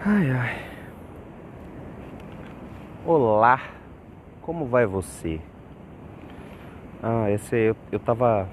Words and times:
Ai 0.00 0.30
ai. 0.30 0.56
Olá, 3.04 3.60
como 4.40 4.64
vai 4.66 4.86
você? 4.86 5.40
Ah, 7.02 7.28
esse 7.32 7.56
eu, 7.56 7.76
eu 7.90 7.98
tava. 7.98 8.48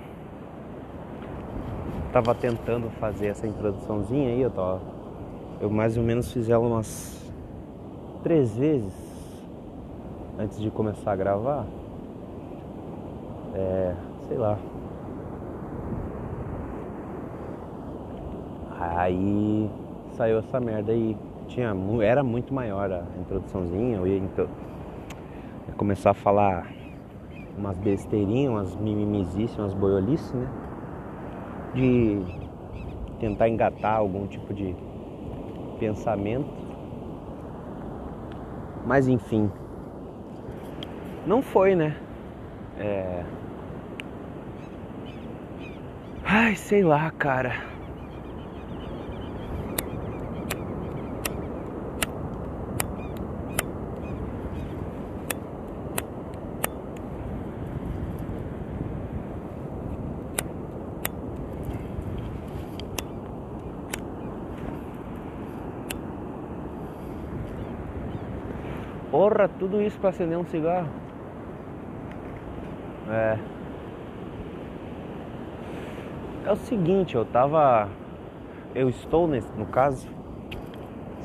Tava 2.12 2.34
tentando 2.34 2.89
fazer 3.00 3.28
essa 3.28 3.46
introduçãozinha 3.46 4.29
aí, 4.29 4.42
eu 4.42 4.50
tava. 4.50 4.81
Eu 5.62 5.69
mais 5.69 5.96
ou 5.97 6.03
menos 6.03 6.33
fiz 6.33 6.49
ela 6.49 6.65
umas 6.65 7.31
três 8.23 8.57
vezes 8.57 8.91
antes 10.39 10.59
de 10.59 10.71
começar 10.71 11.12
a 11.12 11.15
gravar. 11.15 11.67
É, 13.53 13.93
sei 14.27 14.37
lá. 14.37 14.57
Aí 18.80 19.70
saiu 20.17 20.39
essa 20.39 20.59
merda 20.59 20.91
aí 20.91 21.16
tinha, 21.48 21.73
era 22.02 22.23
muito 22.23 22.54
maior 22.54 22.91
a 22.91 23.04
introduçãozinha, 23.20 23.98
eu 23.98 24.08
ia, 24.08 24.17
então, 24.17 24.48
ia 25.67 25.73
começar 25.76 26.12
a 26.12 26.13
falar 26.13 26.67
umas 27.58 27.77
besteirinhas, 27.77 28.52
umas 28.52 28.76
mimimizices, 28.76 29.58
umas 29.58 29.73
boiolices, 29.73 30.31
né? 30.34 30.48
De 31.73 32.22
tentar 33.20 33.50
engatar 33.50 33.98
algum 33.98 34.27
tipo 34.27 34.53
de 34.53 34.76
pensamento. 35.80 36.50
Mas 38.86 39.08
enfim, 39.08 39.50
não 41.25 41.41
foi, 41.41 41.75
né? 41.75 41.95
É... 42.77 43.23
Ai, 46.23 46.55
sei 46.55 46.84
lá, 46.84 47.12
cara. 47.12 47.75
Porra, 69.36 69.50
tudo 69.59 69.81
isso 69.81 70.00
para 70.00 70.11
acender 70.11 70.38
um 70.38 70.45
cigarro. 70.45 70.88
É. 73.09 73.38
É 76.45 76.52
o 76.53 76.55
seguinte, 76.55 77.16
eu 77.16 77.25
tava. 77.25 77.89
Eu 78.73 78.88
estou 78.88 79.27
nesse, 79.27 79.52
no 79.58 79.66
caso. 79.66 80.08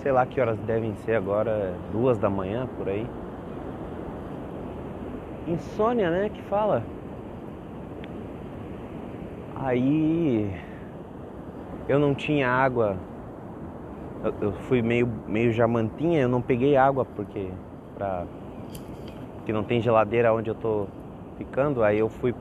Sei 0.02 0.10
lá 0.10 0.26
que 0.26 0.40
horas 0.40 0.58
devem 0.62 0.92
ser 1.04 1.14
agora, 1.14 1.72
duas 1.92 2.18
da 2.18 2.28
manhã 2.28 2.66
por 2.76 2.88
aí. 2.88 3.06
Insônia, 5.46 6.10
né? 6.10 6.30
Que 6.30 6.42
fala. 6.42 6.82
Aí 9.54 10.52
eu 11.88 12.00
não 12.00 12.12
tinha 12.12 12.50
água. 12.50 12.96
Eu, 14.40 14.52
fui 14.62 14.82
meio, 14.82 15.08
meio 15.28 15.52
jamantinha, 15.52 16.22
eu 16.22 16.28
não 16.28 16.42
peguei 16.42 16.76
água 16.76 17.04
porque 17.04 17.50
que 19.44 19.52
não 19.52 19.64
tem 19.64 19.80
geladeira 19.80 20.32
onde 20.32 20.50
eu 20.50 20.54
tô 20.54 20.86
ficando, 21.36 21.82
aí 21.82 21.98
eu 21.98 22.08
fui 22.08 22.34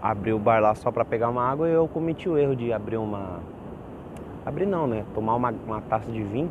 abrir 0.00 0.32
o 0.32 0.38
bar 0.38 0.60
lá 0.60 0.74
só 0.74 0.90
para 0.90 1.04
pegar 1.04 1.28
uma 1.28 1.42
água 1.42 1.68
e 1.68 1.72
eu 1.72 1.88
cometi 1.88 2.28
o 2.28 2.38
erro 2.38 2.54
de 2.54 2.72
abrir 2.72 2.96
uma. 2.96 3.40
Abrir 4.44 4.66
não, 4.66 4.86
né? 4.86 5.04
Tomar 5.14 5.34
uma, 5.34 5.54
uma 5.66 5.80
taça 5.82 6.10
de 6.10 6.22
vinho. 6.22 6.50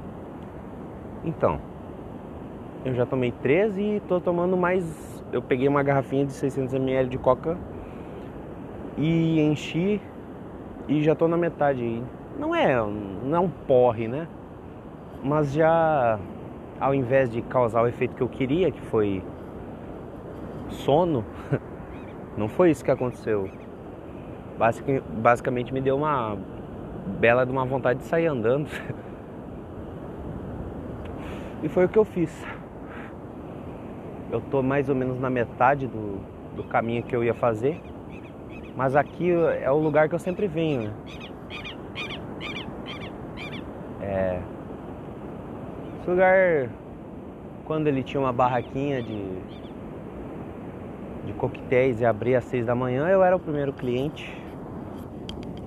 Então, 1.23 1.59
eu 2.83 2.93
já 2.93 3.05
tomei 3.05 3.31
13 3.31 3.81
e 3.81 3.99
tô 4.01 4.19
tomando 4.19 4.55
mais. 4.55 5.23
Eu 5.31 5.41
peguei 5.41 5.67
uma 5.67 5.81
garrafinha 5.81 6.25
de 6.25 6.31
600ml 6.31 7.07
de 7.07 7.17
coca 7.17 7.57
e 8.97 9.39
enchi 9.41 9.99
e 10.87 11.03
já 11.03 11.15
tô 11.15 11.27
na 11.27 11.37
metade. 11.37 12.03
Não 12.37 12.53
é, 12.53 12.75
não 12.75 13.35
é 13.35 13.39
um 13.39 13.49
porre, 13.49 14.07
né? 14.07 14.27
Mas 15.23 15.53
já 15.53 16.19
ao 16.79 16.93
invés 16.93 17.29
de 17.29 17.41
causar 17.41 17.81
o 17.81 17.87
efeito 17.87 18.15
que 18.15 18.21
eu 18.21 18.29
queria, 18.29 18.71
que 18.71 18.81
foi 18.81 19.23
sono, 20.69 21.25
não 22.37 22.47
foi 22.47 22.71
isso 22.71 22.83
que 22.83 22.91
aconteceu. 22.91 23.49
basicamente 25.21 25.73
me 25.73 25.81
deu 25.81 25.97
uma 25.97 26.37
bela 27.19 27.45
de 27.45 27.51
uma 27.51 27.65
vontade 27.65 27.99
de 27.99 28.05
sair 28.05 28.27
andando. 28.27 28.69
e 31.63 31.69
foi 31.69 31.85
o 31.85 31.89
que 31.89 31.97
eu 31.97 32.05
fiz. 32.05 32.45
Eu 34.31 34.41
tô 34.41 34.61
mais 34.61 34.89
ou 34.89 34.95
menos 34.95 35.19
na 35.19 35.29
metade 35.29 35.87
do, 35.87 36.19
do 36.55 36.63
caminho 36.63 37.03
que 37.03 37.15
eu 37.15 37.23
ia 37.23 37.33
fazer. 37.33 37.79
Mas 38.75 38.95
aqui 38.95 39.31
é 39.31 39.71
o 39.71 39.77
lugar 39.77 40.09
que 40.09 40.15
eu 40.15 40.19
sempre 40.19 40.47
venho. 40.47 40.89
Né? 40.89 40.93
É, 44.01 44.41
esse 46.05 46.11
lugar, 46.11 46.69
quando 47.65 47.87
ele 47.87 48.03
tinha 48.03 48.21
uma 48.21 48.31
barraquinha 48.31 49.01
de, 49.01 49.39
de 51.25 51.33
coquetéis 51.33 51.99
e 51.99 52.05
abria 52.05 52.37
às 52.37 52.45
seis 52.45 52.63
da 52.63 52.75
manhã, 52.75 53.07
eu 53.07 53.23
era 53.23 53.35
o 53.35 53.39
primeiro 53.39 53.73
cliente. 53.73 54.31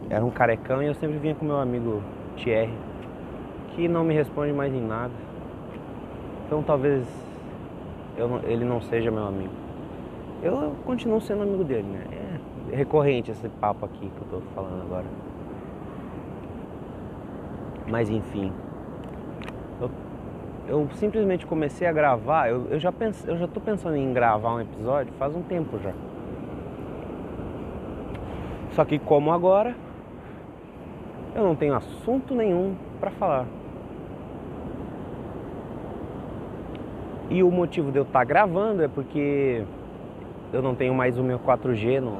Era 0.09 0.25
um 0.25 0.31
carecão 0.31 0.81
e 0.81 0.87
eu 0.87 0.95
sempre 0.95 1.19
vinha 1.19 1.35
com 1.35 1.45
meu 1.45 1.59
amigo 1.59 2.01
Thierry, 2.37 2.73
que 3.75 3.89
não 3.89 4.05
me 4.05 4.15
responde 4.15 4.53
mais 4.53 4.73
em 4.73 4.81
nada. 4.81 5.13
Então 6.47 6.63
talvez 6.63 7.05
eu, 8.17 8.41
ele 8.45 8.65
não 8.65 8.81
seja 8.81 9.11
meu 9.11 9.27
amigo. 9.27 9.53
Eu 10.41 10.77
continuo 10.87 11.21
sendo 11.21 11.43
amigo 11.43 11.65
dele, 11.65 11.89
né? 11.89 12.05
É 12.73 12.77
recorrente 12.77 13.33
esse 13.33 13.49
papo 13.49 13.85
aqui 13.85 14.09
que 14.09 14.23
eu 14.23 14.29
tô 14.31 14.41
falando 14.55 14.83
agora. 14.83 15.07
Mas 17.89 18.09
enfim 18.09 18.53
eu 20.69 20.87
simplesmente 20.97 21.47
comecei 21.47 21.89
a 21.89 21.93
gravar, 21.93 22.51
eu, 22.51 22.67
eu 22.71 22.79
já 22.79 22.93
eu 23.27 23.39
já 23.39 23.49
tô 23.49 23.59
pensando 23.59 23.97
em 23.97 24.13
gravar 24.13 24.55
um 24.55 24.61
episódio 24.61 25.13
faz 25.15 25.35
um 25.35 25.43
tempo 25.43 25.79
já. 25.79 25.93
Só 28.73 28.85
que 28.85 28.99
como 28.99 29.33
agora 29.33 29.75
eu 31.35 31.43
não 31.43 31.57
tenho 31.57 31.75
assunto 31.75 32.35
nenhum 32.35 32.77
para 33.01 33.11
falar. 33.13 33.47
E 37.31 37.43
o 37.43 37.51
motivo 37.51 37.91
de 37.91 37.99
eu 37.99 38.03
estar 38.03 38.21
tá 38.21 38.25
gravando 38.25 38.83
é 38.83 38.89
porque 38.89 39.65
eu 40.53 40.61
não 40.61 40.75
tenho 40.75 40.95
mais 40.95 41.19
o 41.19 41.23
meu 41.23 41.39
4G 41.39 42.01
no, 42.01 42.19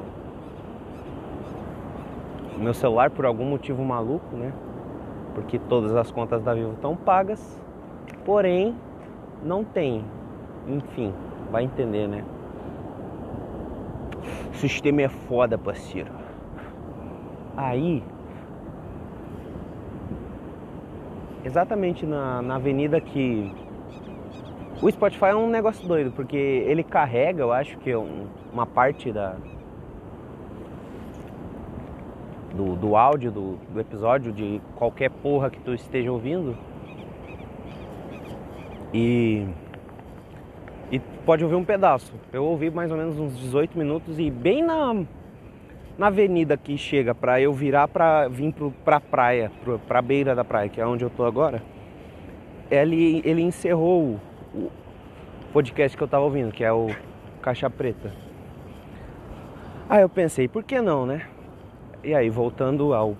no 2.57 2.63
meu 2.63 2.73
celular 2.73 3.11
por 3.11 3.25
algum 3.25 3.45
motivo 3.45 3.83
maluco, 3.83 4.35
né? 4.35 4.51
Porque 5.35 5.59
todas 5.59 5.95
as 5.95 6.11
contas 6.11 6.43
da 6.43 6.53
Vivo 6.53 6.73
estão 6.73 6.95
pagas 6.95 7.59
Porém, 8.25 8.75
não 9.43 9.63
tem. 9.63 10.03
Enfim, 10.67 11.13
vai 11.51 11.63
entender, 11.63 12.07
né? 12.07 12.23
O 14.51 14.55
sistema 14.55 15.01
é 15.01 15.09
foda, 15.09 15.57
parceiro. 15.57 16.11
Aí, 17.55 18.03
exatamente 21.43 22.05
na, 22.05 22.41
na 22.41 22.55
avenida 22.55 22.99
que. 22.99 23.53
O 24.81 24.89
Spotify 24.89 25.25
é 25.25 25.35
um 25.35 25.49
negócio 25.49 25.85
doido, 25.85 26.11
porque 26.11 26.37
ele 26.37 26.83
carrega, 26.83 27.41
eu 27.41 27.51
acho 27.51 27.77
que 27.79 27.93
um, 27.95 28.27
uma 28.53 28.65
parte 28.65 29.11
da. 29.11 29.35
Do, 32.53 32.75
do 32.75 32.95
áudio 32.95 33.31
do, 33.31 33.57
do 33.71 33.79
episódio, 33.79 34.33
de 34.33 34.61
qualquer 34.75 35.09
porra 35.09 35.49
que 35.49 35.59
tu 35.59 35.73
esteja 35.73 36.11
ouvindo 36.11 36.57
e, 38.93 39.45
e 40.91 40.99
pode 41.25 41.43
ouvir 41.43 41.55
um 41.55 41.63
pedaço. 41.63 42.13
Eu 42.31 42.45
ouvi 42.45 42.69
mais 42.69 42.91
ou 42.91 42.97
menos 42.97 43.19
uns 43.19 43.37
18 43.37 43.77
minutos 43.77 44.19
e 44.19 44.29
bem 44.29 44.63
na, 44.63 44.93
na 45.97 46.07
avenida 46.07 46.57
que 46.57 46.77
chega 46.77 47.13
para 47.13 47.39
eu 47.41 47.53
virar 47.53 47.87
para 47.87 48.27
vir 48.27 48.53
pro, 48.53 48.71
pra 48.83 48.99
praia, 48.99 49.51
pro, 49.63 49.79
pra 49.79 50.01
beira 50.01 50.35
da 50.35 50.43
praia, 50.43 50.69
que 50.69 50.79
é 50.79 50.85
onde 50.85 51.03
eu 51.03 51.09
tô 51.09 51.25
agora, 51.25 51.61
ele, 52.69 53.21
ele 53.25 53.41
encerrou 53.41 54.19
o 54.53 54.71
podcast 55.51 55.97
que 55.97 56.03
eu 56.03 56.07
tava 56.07 56.23
ouvindo, 56.23 56.51
que 56.51 56.63
é 56.63 56.71
o 56.71 56.89
Caixa 57.41 57.69
Preta. 57.69 58.13
Aí 59.89 60.01
eu 60.01 60.09
pensei, 60.09 60.47
por 60.47 60.63
que 60.63 60.79
não, 60.81 61.05
né? 61.05 61.27
E 62.03 62.13
aí, 62.13 62.29
voltando 62.29 62.93
ao 62.93 63.17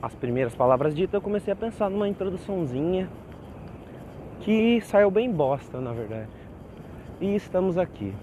as 0.00 0.14
primeiras 0.14 0.54
palavras 0.54 0.94
ditas, 0.94 1.14
eu 1.14 1.20
comecei 1.20 1.52
a 1.52 1.56
pensar 1.56 1.90
numa 1.90 2.08
introduçãozinha 2.08 3.08
que 4.40 4.80
saiu 4.82 5.10
bem 5.10 5.30
bosta, 5.30 5.80
na 5.80 5.92
verdade. 5.92 6.28
E 7.20 7.34
estamos 7.34 7.76
aqui. 7.76 8.14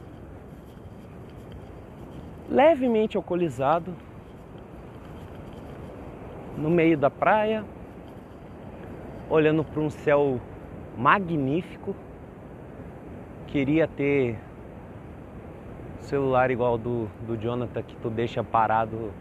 Levemente 2.49 3.17
alcoolizado, 3.17 3.93
no 6.57 6.69
meio 6.69 6.97
da 6.97 7.09
praia, 7.09 7.65
olhando 9.29 9.63
para 9.63 9.81
um 9.81 9.89
céu 9.89 10.39
magnífico. 10.97 11.95
Queria 13.47 13.87
ter 13.87 14.37
celular 15.99 16.51
igual 16.51 16.77
do, 16.77 17.07
do 17.25 17.35
Jonathan 17.35 17.81
que 17.81 17.95
tu 17.97 18.09
deixa 18.09 18.43
parado 18.43 19.11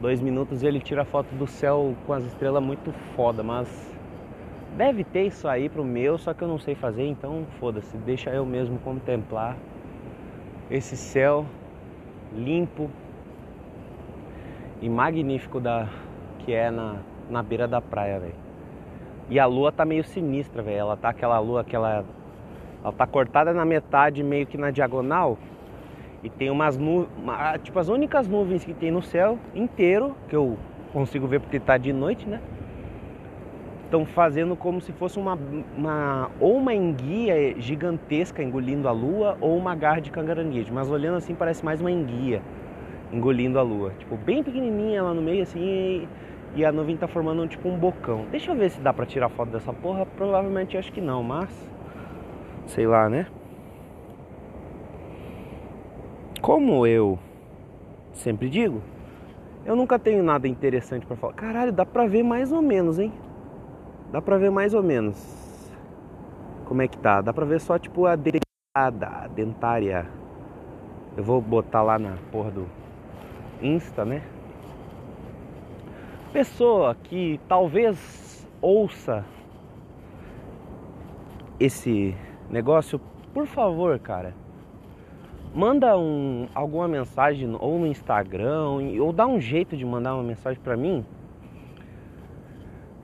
dois 0.00 0.20
minutos 0.20 0.62
e 0.62 0.66
ele 0.66 0.80
tira 0.80 1.04
foto 1.04 1.32
do 1.36 1.46
céu 1.46 1.94
com 2.06 2.12
as 2.12 2.24
estrelas 2.24 2.62
muito 2.62 2.92
foda, 3.14 3.42
mas 3.42 3.91
deve 4.76 5.04
ter 5.04 5.26
isso 5.26 5.46
aí 5.48 5.68
pro 5.68 5.84
meu, 5.84 6.18
só 6.18 6.32
que 6.34 6.42
eu 6.42 6.48
não 6.48 6.58
sei 6.58 6.74
fazer, 6.74 7.06
então 7.06 7.46
foda-se, 7.58 7.96
deixa 7.98 8.30
eu 8.30 8.44
mesmo 8.44 8.78
contemplar 8.78 9.56
esse 10.70 10.96
céu 10.96 11.46
limpo 12.32 12.90
e 14.80 14.88
magnífico 14.88 15.60
da 15.60 15.88
que 16.38 16.52
é 16.52 16.70
na, 16.70 16.96
na 17.28 17.42
beira 17.42 17.68
da 17.68 17.80
praia, 17.80 18.18
velho. 18.18 18.34
E 19.28 19.38
a 19.38 19.46
lua 19.46 19.70
tá 19.70 19.84
meio 19.84 20.02
sinistra, 20.02 20.62
velho. 20.62 20.78
Ela 20.78 20.96
tá 20.96 21.10
aquela 21.10 21.38
lua, 21.38 21.60
aquela 21.60 22.04
ela 22.82 22.92
tá 22.92 23.06
cortada 23.06 23.52
na 23.52 23.64
metade, 23.64 24.22
meio 24.22 24.46
que 24.46 24.58
na 24.58 24.70
diagonal. 24.70 25.38
E 26.22 26.28
tem 26.28 26.50
umas 26.50 26.76
nuvens, 26.76 27.10
tipo 27.62 27.78
as 27.78 27.88
únicas 27.88 28.26
nuvens 28.26 28.64
que 28.64 28.74
tem 28.74 28.90
no 28.90 29.02
céu 29.02 29.38
inteiro, 29.54 30.16
que 30.28 30.34
eu 30.34 30.58
consigo 30.92 31.26
ver 31.26 31.40
porque 31.40 31.60
tá 31.60 31.78
de 31.78 31.92
noite, 31.92 32.28
né? 32.28 32.40
Estão 33.92 34.06
fazendo 34.06 34.56
como 34.56 34.80
se 34.80 34.90
fosse 34.90 35.18
uma, 35.18 35.38
uma 35.76 36.30
ou 36.40 36.56
uma 36.56 36.72
enguia 36.72 37.60
gigantesca 37.60 38.42
engolindo 38.42 38.88
a 38.88 38.90
lua 38.90 39.36
ou 39.38 39.54
uma 39.54 39.74
garra 39.74 40.00
de 40.00 40.10
cangaranguejo, 40.10 40.72
mas 40.72 40.90
olhando 40.90 41.18
assim 41.18 41.34
parece 41.34 41.62
mais 41.62 41.78
uma 41.78 41.90
enguia 41.90 42.40
engolindo 43.12 43.58
a 43.58 43.62
lua, 43.62 43.92
tipo 43.98 44.16
bem 44.16 44.42
pequenininha 44.42 45.02
lá 45.02 45.12
no 45.12 45.20
meio 45.20 45.42
assim 45.42 45.60
e, 45.60 46.08
e 46.54 46.64
a 46.64 46.72
nuvem 46.72 46.96
tá 46.96 47.06
formando 47.06 47.46
tipo 47.46 47.68
um 47.68 47.76
bocão. 47.76 48.24
Deixa 48.30 48.50
eu 48.50 48.56
ver 48.56 48.70
se 48.70 48.80
dá 48.80 48.94
para 48.94 49.04
tirar 49.04 49.28
foto 49.28 49.50
dessa 49.50 49.74
porra, 49.74 50.06
provavelmente 50.06 50.78
acho 50.78 50.90
que 50.90 51.02
não, 51.02 51.22
mas 51.22 51.50
sei 52.68 52.86
lá, 52.86 53.10
né? 53.10 53.26
Como 56.40 56.86
eu 56.86 57.18
sempre 58.14 58.48
digo, 58.48 58.80
eu 59.66 59.76
nunca 59.76 59.98
tenho 59.98 60.22
nada 60.22 60.48
interessante 60.48 61.04
para 61.04 61.14
falar. 61.14 61.34
Caralho, 61.34 61.72
dá 61.72 61.84
pra 61.84 62.06
ver 62.06 62.22
mais 62.22 62.50
ou 62.52 62.62
menos, 62.62 62.98
hein? 62.98 63.12
Dá 64.12 64.20
pra 64.20 64.36
ver 64.36 64.50
mais 64.50 64.74
ou 64.74 64.82
menos. 64.82 65.16
Como 66.66 66.82
é 66.82 66.86
que 66.86 66.98
tá? 66.98 67.22
Dá 67.22 67.32
pra 67.32 67.46
ver 67.46 67.58
só 67.60 67.78
tipo 67.78 68.04
a 68.04 68.14
dentada, 68.14 69.06
a 69.06 69.26
dentária. 69.26 70.06
Eu 71.16 71.24
vou 71.24 71.40
botar 71.40 71.82
lá 71.82 71.98
na 71.98 72.18
porra 72.30 72.50
do 72.50 72.66
Insta, 73.62 74.04
né? 74.04 74.22
Pessoa 76.30 76.94
que 76.94 77.40
talvez 77.48 78.46
ouça 78.60 79.24
esse 81.58 82.14
negócio, 82.50 83.00
por 83.32 83.46
favor, 83.46 83.98
cara, 83.98 84.34
manda 85.54 85.96
um, 85.96 86.48
alguma 86.54 86.86
mensagem 86.86 87.54
ou 87.58 87.78
no 87.78 87.86
Instagram 87.86 88.78
ou 89.00 89.12
dá 89.12 89.26
um 89.26 89.40
jeito 89.40 89.76
de 89.76 89.84
mandar 89.84 90.14
uma 90.14 90.22
mensagem 90.22 90.60
para 90.62 90.76
mim, 90.76 91.04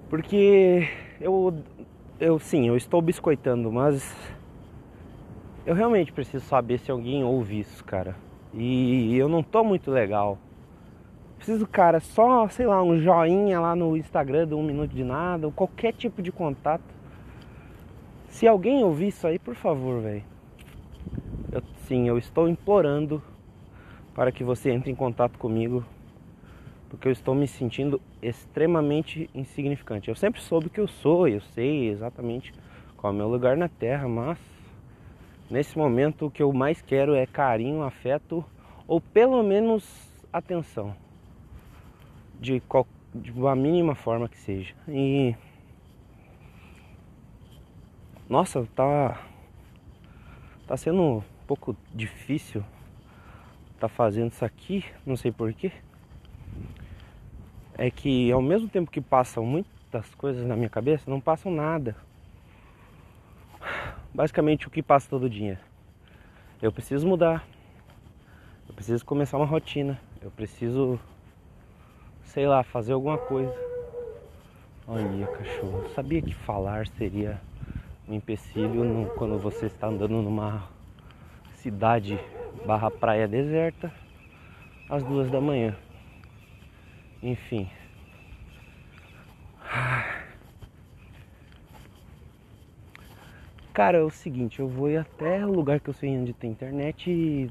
porque 0.09 0.89
eu, 1.21 1.55
eu 2.19 2.39
sim, 2.39 2.69
eu 2.69 2.77
estou 2.77 3.01
biscoitando, 3.01 3.71
mas 3.71 4.17
eu 5.67 5.75
realmente 5.75 6.13
preciso 6.13 6.45
saber 6.45 6.79
se 6.79 6.91
alguém 6.91 7.25
ouve 7.25 7.61
isso, 7.61 7.85
cara. 7.85 8.17
E 8.55 9.17
eu 9.17 9.29
não 9.29 9.43
tô 9.43 9.63
muito 9.63 9.91
legal. 9.91 10.39
Preciso, 11.37 11.67
cara, 11.67 12.01
só, 12.01 12.49
sei 12.49 12.67
lá, 12.67 12.83
um 12.83 12.99
joinha 12.99 13.61
lá 13.61 13.77
no 13.77 13.97
Instagram 13.97 14.49
de 14.49 14.55
um 14.55 14.63
minuto 14.63 14.91
de 14.91 15.05
nada, 15.05 15.47
ou 15.47 15.53
qualquer 15.53 15.93
tipo 15.93 16.21
de 16.21 16.33
contato. 16.33 16.83
Se 18.29 18.47
alguém 18.49 18.83
ouvir 18.83 19.09
isso 19.09 19.27
aí, 19.27 19.39
por 19.39 19.55
favor, 19.55 20.01
velho 20.01 20.25
sim, 21.89 22.07
eu 22.07 22.19
estou 22.19 22.47
implorando 22.47 23.23
para 24.15 24.31
que 24.31 24.45
você 24.45 24.71
entre 24.71 24.91
em 24.91 24.95
contato 24.95 25.39
comigo, 25.39 25.83
porque 26.91 27.09
eu 27.09 27.13
estou 27.13 27.35
me 27.35 27.49
sentindo 27.49 27.99
extremamente 28.23 29.29
insignificante. 29.35 30.09
Eu 30.09 30.15
sempre 30.15 30.41
soube 30.41 30.69
que 30.69 30.81
eu 30.81 30.89
sou, 30.89 31.29
eu 31.29 31.41
sei 31.41 31.89
exatamente 31.89 32.53
qual 32.97 33.13
é 33.13 33.15
o 33.15 33.19
meu 33.19 33.29
lugar 33.29 33.57
na 33.57 33.69
Terra, 33.69 34.09
mas 34.09 34.39
nesse 35.51 35.79
momento 35.79 36.27
o 36.27 36.31
que 36.31 36.43
eu 36.43 36.53
mais 36.53 36.83
quero 36.83 37.15
é 37.15 37.27
carinho, 37.27 37.83
afeto 37.83 38.45
ou 38.87 39.01
pelo 39.01 39.43
menos 39.43 39.85
atenção, 40.33 40.95
de, 42.41 42.61
qual, 42.61 42.87
de 43.15 43.31
uma 43.33 43.55
mínima 43.55 43.95
forma 43.95 44.29
que 44.29 44.39
seja. 44.39 44.75
E 44.89 45.35
nossa, 48.29 48.67
tá 48.75 49.25
tá 50.67 50.77
sendo 50.77 51.25
pouco 51.47 51.75
difícil 51.95 52.63
tá 53.79 53.89
fazendo 53.89 54.33
isso 54.33 54.45
aqui, 54.45 54.85
não 55.07 55.17
sei 55.17 55.31
porquê. 55.31 55.73
É 57.79 57.91
que 57.91 58.31
ao 58.33 58.43
mesmo 58.43 58.69
tempo 58.69 58.91
que 58.91 59.01
passam 59.01 59.47
muitas 59.47 60.13
coisas 60.17 60.45
na 60.45 60.57
minha 60.57 60.69
cabeça, 60.69 61.09
não 61.09 61.21
passam 61.21 61.53
nada. 61.53 61.97
Basicamente 64.13 64.67
o 64.67 64.71
que 64.71 64.83
passa 64.83 65.09
todo 65.09 65.31
dia. 65.31 65.61
Eu 66.61 66.73
preciso 66.73 67.07
mudar. 67.07 67.47
Eu 68.69 68.75
preciso 68.75 69.05
começar 69.07 69.37
uma 69.37 69.47
rotina. 69.47 69.99
Eu 70.21 70.31
preciso, 70.33 70.99
sei 72.25 72.49
lá, 72.49 72.65
fazer 72.65 72.95
alguma 72.95 73.17
coisa. 73.17 73.55
Olha, 74.89 75.27
cachorro. 75.29 75.89
sabia 75.95 76.21
que 76.21 76.35
falar 76.35 76.89
seria 76.89 77.41
um 78.09 78.15
empecilho 78.15 78.83
no, 78.83 79.11
quando 79.11 79.39
você 79.39 79.67
está 79.67 79.87
andando 79.87 80.21
numa 80.23 80.67
cidade 81.53 82.19
barra 82.67 82.91
praia 82.91 83.29
deserta 83.29 83.93
às 84.89 85.05
duas 85.05 85.31
da 85.31 85.41
manhã. 85.41 85.77
Enfim. 87.23 87.69
Cara, 93.73 93.99
é 93.99 94.03
o 94.03 94.11
seguinte, 94.11 94.59
eu 94.59 94.69
vou 94.69 94.91
ir 94.91 94.97
até 94.97 95.47
o 95.47 95.53
lugar 95.53 95.79
que 95.79 95.89
eu 95.89 95.95
sei 95.95 96.17
onde 96.19 96.33
tem 96.33 96.51
internet 96.51 97.09
e 97.11 97.49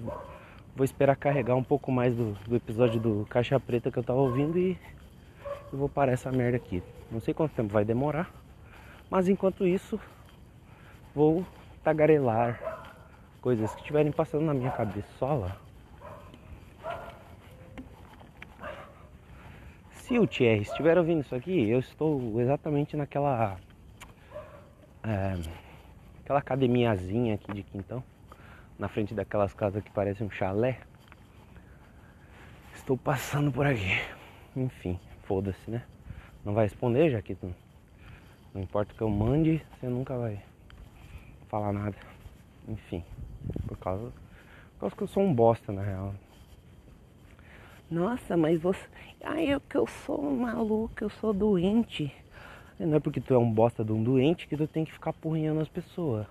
vou 0.75 0.83
esperar 0.83 1.15
carregar 1.15 1.55
um 1.55 1.63
pouco 1.63 1.89
mais 1.89 2.13
do, 2.13 2.33
do 2.45 2.55
episódio 2.55 2.99
do 2.99 3.25
Caixa 3.29 3.57
Preta 3.59 3.89
que 3.89 3.97
eu 3.97 4.03
tava 4.03 4.19
ouvindo 4.19 4.59
e 4.59 4.77
eu 5.71 5.79
vou 5.79 5.87
parar 5.87 6.11
essa 6.11 6.29
merda 6.29 6.57
aqui. 6.57 6.83
Não 7.09 7.21
sei 7.21 7.33
quanto 7.33 7.53
tempo 7.53 7.71
vai 7.71 7.85
demorar, 7.85 8.29
mas 9.09 9.29
enquanto 9.29 9.65
isso 9.65 9.97
vou 11.15 11.45
tagarelar 11.81 12.59
coisas 13.41 13.73
que 13.73 13.79
estiverem 13.79 14.11
passando 14.11 14.43
na 14.43 14.53
minha 14.53 14.71
cabeça 14.71 15.07
Se 20.07 20.17
o 20.17 20.25
Thierry 20.25 20.61
estiver 20.61 20.97
ouvindo 20.97 21.19
isso 21.19 21.35
aqui, 21.35 21.69
eu 21.69 21.79
estou 21.79 22.39
exatamente 22.39 22.95
naquela. 22.95 23.57
É, 25.03 25.33
aquela 26.23 26.39
academiazinha 26.39 27.35
aqui 27.35 27.51
de 27.51 27.61
quintão, 27.61 28.01
na 28.79 28.87
frente 28.87 29.13
daquelas 29.13 29.53
casas 29.53 29.83
que 29.83 29.91
parecem 29.91 30.25
um 30.25 30.31
chalé. 30.31 30.79
Estou 32.73 32.97
passando 32.97 33.51
por 33.51 33.65
aqui. 33.65 33.99
Enfim, 34.55 34.97
foda-se, 35.23 35.69
né? 35.69 35.83
Não 36.45 36.53
vai 36.53 36.67
responder, 36.67 37.09
já 37.11 37.21
que 37.21 37.35
tu, 37.35 37.53
não 38.53 38.61
importa 38.61 38.93
o 38.93 38.95
que 38.95 39.01
eu 39.01 39.09
mande, 39.09 39.61
você 39.73 39.87
nunca 39.87 40.17
vai 40.17 40.41
falar 41.49 41.73
nada. 41.73 41.97
Enfim, 42.65 43.03
por 43.67 43.77
causa, 43.77 44.05
por 44.05 44.79
causa 44.79 44.95
que 44.95 45.03
eu 45.03 45.07
sou 45.07 45.21
um 45.21 45.33
bosta 45.33 45.73
na 45.73 45.81
real. 45.81 46.13
Nossa, 47.89 48.35
mas 48.35 48.61
você. 48.61 48.85
Ai, 49.23 49.45
eu 49.47 49.61
que 49.61 49.75
eu 49.75 49.87
sou 49.87 50.21
um 50.21 50.41
maluco, 50.41 51.03
eu 51.03 51.09
sou 51.09 51.33
doente. 51.33 52.13
Não 52.79 52.95
é 52.95 52.99
porque 52.99 53.19
tu 53.21 53.33
é 53.33 53.37
um 53.37 53.51
bosta 53.51 53.83
de 53.83 53.91
um 53.91 54.03
doente 54.03 54.47
que 54.47 54.55
tu 54.55 54.67
tem 54.67 54.85
que 54.85 54.91
ficar 54.91 55.13
porrinhando 55.13 55.61
as 55.61 55.69
pessoas. 55.69 56.27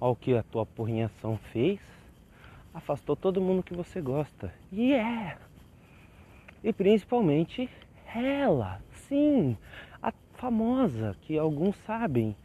Olha 0.00 0.12
o 0.12 0.16
que 0.16 0.36
a 0.36 0.42
tua 0.42 0.66
porrinhação 0.66 1.38
fez. 1.52 1.80
Afastou 2.74 3.14
todo 3.14 3.40
mundo 3.40 3.62
que 3.62 3.74
você 3.74 4.00
gosta. 4.00 4.52
E 4.70 4.90
yeah. 4.90 5.32
é. 5.32 5.38
E 6.62 6.72
principalmente 6.72 7.70
ela. 8.14 8.80
Sim, 9.08 9.56
famosa, 10.44 11.16
que 11.22 11.38
alguns 11.38 11.74
sabem. 11.86 12.36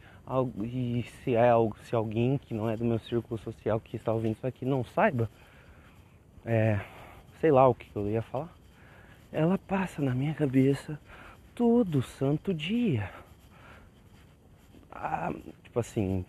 E 0.62 1.02
se 1.02 1.34
é 1.34 1.50
se 1.82 1.94
alguém 1.94 2.38
que 2.38 2.54
não 2.54 2.70
é 2.70 2.76
do 2.76 2.84
meu 2.84 2.98
círculo 2.98 3.38
social 3.40 3.78
que 3.80 3.96
está 3.96 4.12
ouvindo 4.12 4.36
isso 4.36 4.46
aqui 4.46 4.64
não 4.64 4.82
saiba, 4.84 5.28
é, 6.44 6.80
sei 7.40 7.50
lá 7.50 7.66
o 7.68 7.74
que 7.74 7.90
eu 7.94 8.08
ia 8.08 8.22
falar. 8.22 8.52
Ela 9.32 9.58
passa 9.58 10.02
na 10.02 10.14
minha 10.14 10.34
cabeça 10.34 10.98
todo 11.54 12.02
santo 12.02 12.52
dia. 12.52 13.10
Ah, 14.90 15.32
tipo 15.62 15.78
assim, 15.78 16.24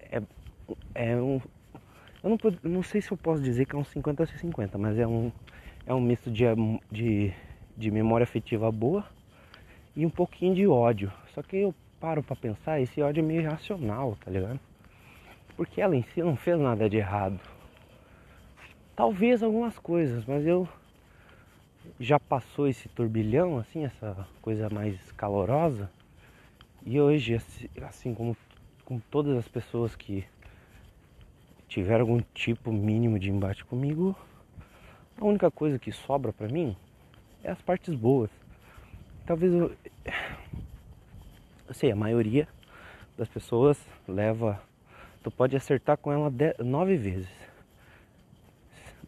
é, 0.00 0.22
é 0.94 1.16
um. 1.16 1.40
Eu 2.22 2.30
não, 2.30 2.38
não 2.62 2.82
sei 2.82 3.00
se 3.00 3.10
eu 3.10 3.16
posso 3.16 3.42
dizer 3.42 3.64
que 3.64 3.74
é 3.74 3.78
um 3.78 3.84
50 3.84 4.26
50, 4.26 4.78
mas 4.78 4.98
é 4.98 5.06
um, 5.06 5.32
é 5.86 5.94
um 5.94 6.00
misto 6.00 6.30
de, 6.30 6.44
de, 6.90 7.32
de 7.76 7.90
memória 7.90 8.24
afetiva 8.24 8.70
boa 8.70 9.04
e 9.96 10.04
um 10.04 10.10
pouquinho 10.10 10.54
de 10.54 10.66
ódio. 10.66 11.10
Só 11.34 11.42
que 11.42 11.56
eu 11.56 11.74
paro 11.98 12.22
para 12.22 12.36
pensar, 12.36 12.80
esse 12.80 13.00
ódio 13.02 13.20
é 13.20 13.24
meio 13.24 13.40
irracional, 13.42 14.16
tá 14.24 14.30
ligado? 14.30 14.60
Porque 15.56 15.80
ela 15.80 15.96
em 15.96 16.02
si 16.02 16.22
não 16.22 16.36
fez 16.36 16.58
nada 16.58 16.88
de 16.88 16.96
errado. 16.96 17.40
Talvez 19.00 19.42
algumas 19.42 19.78
coisas, 19.78 20.26
mas 20.26 20.46
eu 20.46 20.68
já 21.98 22.20
passou 22.20 22.68
esse 22.68 22.86
turbilhão, 22.86 23.56
assim, 23.56 23.86
essa 23.86 24.28
coisa 24.42 24.68
mais 24.68 24.94
calorosa. 25.12 25.90
E 26.84 27.00
hoje, 27.00 27.40
assim 27.80 28.14
como 28.14 28.36
com 28.84 29.00
todas 29.00 29.38
as 29.38 29.48
pessoas 29.48 29.96
que 29.96 30.26
tiveram 31.66 32.02
algum 32.02 32.20
tipo 32.34 32.70
mínimo 32.70 33.18
de 33.18 33.30
embate 33.30 33.64
comigo, 33.64 34.14
a 35.18 35.24
única 35.24 35.50
coisa 35.50 35.78
que 35.78 35.90
sobra 35.92 36.30
para 36.30 36.48
mim 36.48 36.76
é 37.42 37.50
as 37.50 37.62
partes 37.62 37.94
boas. 37.94 38.28
Talvez 39.24 39.50
eu, 39.50 39.74
eu 41.68 41.72
sei, 41.72 41.90
a 41.90 41.96
maioria 41.96 42.46
das 43.16 43.30
pessoas 43.30 43.82
leva. 44.06 44.62
Tu 45.22 45.30
pode 45.30 45.56
acertar 45.56 45.96
com 45.96 46.12
ela 46.12 46.30
nove 46.62 46.98
vezes. 46.98 47.39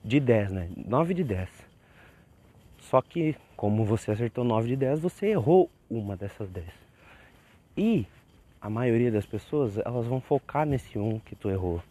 De 0.05 0.19
dez, 0.19 0.51
né? 0.51 0.69
Nove 0.77 1.15
de 1.15 1.25
dez. 1.25 1.49
Só 2.79 3.01
que, 3.01 3.37
como 3.57 3.85
você 3.85 4.11
acertou 4.11 4.45
nove 4.45 4.69
de 4.69 4.77
dez, 4.77 5.01
você 5.01 5.29
errou 5.29 5.71
uma 5.89 6.17
dessas 6.17 6.51
dez. 6.51 6.73
E 7.77 8.07
a 8.61 8.69
maioria 8.69 9.11
das 9.11 9.27
pessoas, 9.27 9.79
elas 9.79 10.07
vão 10.07 10.21
focar 10.21 10.67
nesse 10.67 10.99
um 10.99 11.19
que 11.19 11.35
tu 11.35 11.49
errou. 11.49 11.83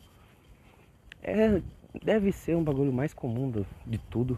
É, 1.23 1.61
deve 2.03 2.31
ser 2.31 2.55
um 2.55 2.63
bagulho 2.63 2.91
mais 2.91 3.13
comum 3.13 3.49
do, 3.49 3.65
de 3.85 3.97
tudo, 3.97 4.37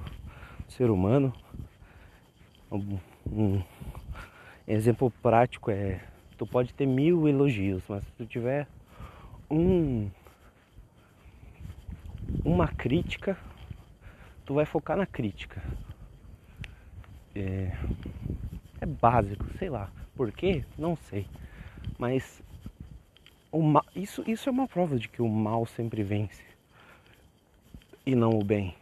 ser 0.67 0.89
humano. 0.89 1.33
Um, 2.71 2.97
um 3.27 3.63
exemplo 4.67 5.11
prático 5.21 5.69
é 5.69 6.01
tu 6.37 6.45
pode 6.45 6.73
ter 6.73 6.85
mil 6.85 7.27
elogios, 7.27 7.83
mas 7.87 8.03
se 8.03 8.11
tu 8.13 8.25
tiver 8.25 8.67
um 9.49 10.09
uma 12.43 12.67
crítica, 12.67 13.37
tu 14.45 14.53
vai 14.53 14.65
focar 14.65 14.97
na 14.97 15.05
crítica. 15.05 15.63
É, 17.35 17.75
é 18.81 18.85
básico, 18.85 19.45
sei 19.57 19.69
lá. 19.69 19.89
Por 20.15 20.31
quê? 20.31 20.63
Não 20.77 20.95
sei. 20.95 21.25
Mas 21.97 22.41
o 23.51 23.62
mal, 23.62 23.85
isso, 23.95 24.23
isso 24.27 24.50
é 24.50 24.51
uma 24.51 24.67
prova 24.67 24.97
de 24.97 25.07
que 25.07 25.21
o 25.21 25.27
mal 25.27 25.65
sempre 25.65 26.03
vence 26.03 26.43
e 28.05 28.15
não 28.15 28.31
o 28.31 28.43
bem. 28.43 28.75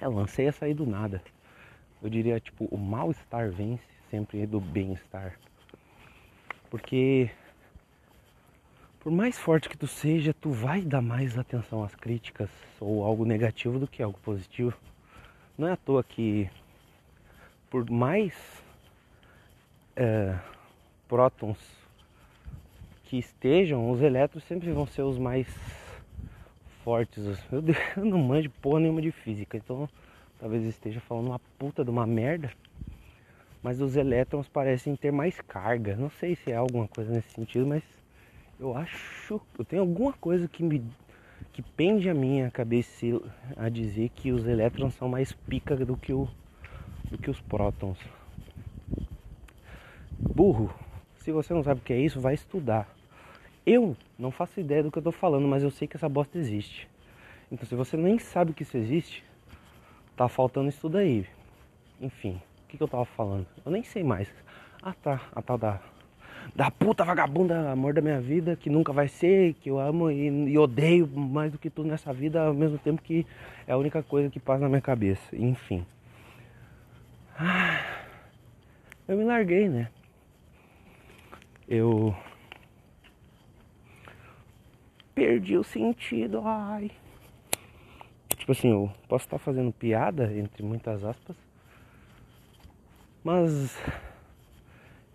É, 0.00 0.06
lancei 0.06 0.46
a 0.46 0.52
sair 0.52 0.74
do 0.74 0.86
nada. 0.86 1.22
Eu 2.00 2.08
diria 2.08 2.38
tipo, 2.38 2.66
o 2.66 2.78
mal-estar 2.78 3.50
vence 3.50 3.82
sempre 4.10 4.46
do 4.46 4.60
bem-estar. 4.60 5.38
Porque 6.70 7.30
por 9.08 9.12
mais 9.14 9.38
forte 9.38 9.70
que 9.70 9.78
tu 9.78 9.86
seja, 9.86 10.34
tu 10.34 10.50
vai 10.50 10.82
dar 10.82 11.00
mais 11.00 11.38
atenção 11.38 11.82
às 11.82 11.94
críticas 11.94 12.50
ou 12.78 13.02
algo 13.02 13.24
negativo 13.24 13.78
do 13.78 13.88
que 13.88 14.02
algo 14.02 14.18
positivo. 14.22 14.76
Não 15.56 15.66
é 15.66 15.72
à 15.72 15.76
toa 15.78 16.04
que 16.04 16.50
por 17.70 17.88
mais 17.88 18.34
é, 19.96 20.38
prótons 21.08 21.56
que 23.04 23.16
estejam, 23.16 23.90
os 23.90 24.02
elétrons 24.02 24.44
sempre 24.44 24.70
vão 24.72 24.86
ser 24.86 25.00
os 25.00 25.16
mais 25.16 25.48
fortes. 26.84 27.24
Eu, 27.50 27.64
eu 27.96 28.04
não 28.04 28.18
manjo 28.18 28.50
porra 28.60 28.80
nenhuma 28.80 29.00
de 29.00 29.10
física, 29.10 29.56
então 29.56 29.88
talvez 30.38 30.62
esteja 30.64 31.00
falando 31.00 31.28
uma 31.28 31.40
puta 31.58 31.82
de 31.82 31.88
uma 31.88 32.06
merda. 32.06 32.52
Mas 33.62 33.80
os 33.80 33.96
elétrons 33.96 34.48
parecem 34.48 34.94
ter 34.94 35.10
mais 35.10 35.40
carga. 35.40 35.96
Não 35.96 36.10
sei 36.10 36.36
se 36.36 36.52
é 36.52 36.56
alguma 36.56 36.86
coisa 36.86 37.10
nesse 37.10 37.30
sentido, 37.30 37.66
mas 37.66 37.97
eu 38.58 38.76
acho. 38.76 39.40
Eu 39.58 39.64
tenho 39.64 39.82
alguma 39.82 40.12
coisa 40.12 40.48
que 40.48 40.62
me. 40.62 40.82
que 41.52 41.62
pende 41.62 42.08
a 42.08 42.14
minha 42.14 42.50
cabeça 42.50 43.06
a 43.56 43.68
dizer 43.68 44.10
que 44.10 44.32
os 44.32 44.46
elétrons 44.46 44.94
são 44.94 45.08
mais 45.08 45.32
pica 45.32 45.76
do 45.76 45.96
que, 45.96 46.12
o, 46.12 46.28
do 47.10 47.18
que 47.18 47.30
os 47.30 47.40
prótons. 47.40 47.98
Burro, 50.18 50.72
se 51.16 51.30
você 51.30 51.54
não 51.54 51.62
sabe 51.62 51.80
o 51.80 51.84
que 51.84 51.92
é 51.92 52.00
isso, 52.00 52.20
vai 52.20 52.34
estudar. 52.34 52.88
Eu 53.64 53.96
não 54.18 54.30
faço 54.30 54.58
ideia 54.60 54.82
do 54.82 54.90
que 54.90 54.98
eu 54.98 55.02
tô 55.02 55.12
falando, 55.12 55.46
mas 55.46 55.62
eu 55.62 55.70
sei 55.70 55.86
que 55.86 55.96
essa 55.96 56.08
bosta 56.08 56.38
existe. 56.38 56.88
Então 57.52 57.66
se 57.66 57.74
você 57.74 57.96
nem 57.96 58.18
sabe 58.18 58.52
que 58.52 58.62
isso 58.62 58.76
existe, 58.76 59.22
tá 60.16 60.28
faltando 60.28 60.68
estudo 60.68 60.98
aí. 60.98 61.26
Enfim, 62.00 62.40
o 62.64 62.68
que, 62.68 62.76
que 62.76 62.82
eu 62.82 62.88
tava 62.88 63.04
falando? 63.04 63.46
Eu 63.64 63.70
nem 63.70 63.82
sei 63.82 64.02
mais. 64.02 64.32
Ah 64.82 64.94
tá, 64.94 65.28
a 65.34 65.42
tal 65.42 65.58
da. 65.58 65.80
Da 66.58 66.72
puta 66.72 67.04
vagabunda, 67.04 67.70
amor 67.70 67.94
da 67.94 68.00
minha 68.00 68.20
vida, 68.20 68.56
que 68.56 68.68
nunca 68.68 68.92
vai 68.92 69.06
ser, 69.06 69.54
que 69.54 69.70
eu 69.70 69.78
amo 69.78 70.10
e, 70.10 70.26
e 70.26 70.58
odeio 70.58 71.06
mais 71.06 71.52
do 71.52 71.58
que 71.58 71.70
tudo 71.70 71.88
nessa 71.88 72.12
vida, 72.12 72.46
ao 72.46 72.52
mesmo 72.52 72.76
tempo 72.78 73.00
que 73.00 73.24
é 73.64 73.72
a 73.72 73.76
única 73.76 74.02
coisa 74.02 74.28
que 74.28 74.40
passa 74.40 74.62
na 74.62 74.68
minha 74.68 74.80
cabeça. 74.80 75.36
Enfim. 75.36 75.86
Eu 79.06 79.16
me 79.16 79.22
larguei, 79.22 79.68
né? 79.68 79.88
eu 81.68 82.12
perdi 85.14 85.56
o 85.56 85.62
sentido, 85.62 86.42
ai. 86.44 86.90
Tipo 88.36 88.50
assim, 88.50 88.70
eu 88.72 88.90
posso 89.06 89.26
estar 89.26 89.38
fazendo 89.38 89.70
piada, 89.70 90.36
entre 90.36 90.64
muitas 90.64 91.04
aspas, 91.04 91.36
mas 93.22 93.78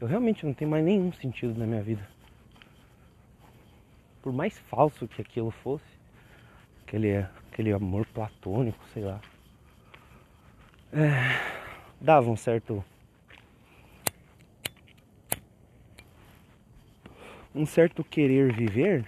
eu 0.03 0.07
realmente 0.07 0.45
não 0.45 0.53
tenho 0.53 0.69
mais 0.69 0.83
nenhum 0.83 1.13
sentido 1.13 1.57
na 1.57 1.65
minha 1.65 1.81
vida. 1.81 2.05
Por 4.21 4.33
mais 4.33 4.59
falso 4.59 5.07
que 5.07 5.21
aquilo 5.21 5.49
fosse, 5.49 5.85
aquele, 6.85 7.19
aquele 7.49 7.71
amor 7.71 8.05
platônico, 8.07 8.77
sei 8.93 9.01
lá, 9.01 9.21
é, 10.91 11.39
dava 12.01 12.29
um 12.29 12.35
certo 12.35 12.83
um 17.55 17.65
certo 17.65 18.03
querer 18.03 18.51
viver. 18.51 19.05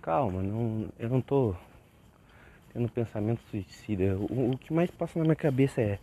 Calma, 0.00 0.42
não, 0.42 0.88
eu 0.98 1.10
não 1.10 1.20
tô 1.20 1.54
tendo 2.72 2.88
pensamento 2.88 3.42
suicida. 3.50 4.16
O, 4.16 4.52
o 4.52 4.56
que 4.56 4.72
mais 4.72 4.90
passa 4.90 5.18
na 5.18 5.26
minha 5.26 5.36
cabeça 5.36 5.82
é 5.82 5.98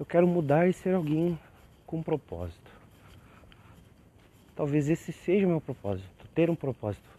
eu 0.00 0.04
quero 0.04 0.26
mudar 0.26 0.68
e 0.68 0.72
ser 0.72 0.96
alguém 0.96 1.38
com 1.90 2.00
propósito. 2.00 2.70
Talvez 4.54 4.88
esse 4.88 5.12
seja 5.12 5.44
o 5.44 5.50
meu 5.50 5.60
propósito, 5.60 6.28
ter 6.32 6.48
um 6.48 6.54
propósito. 6.54 7.10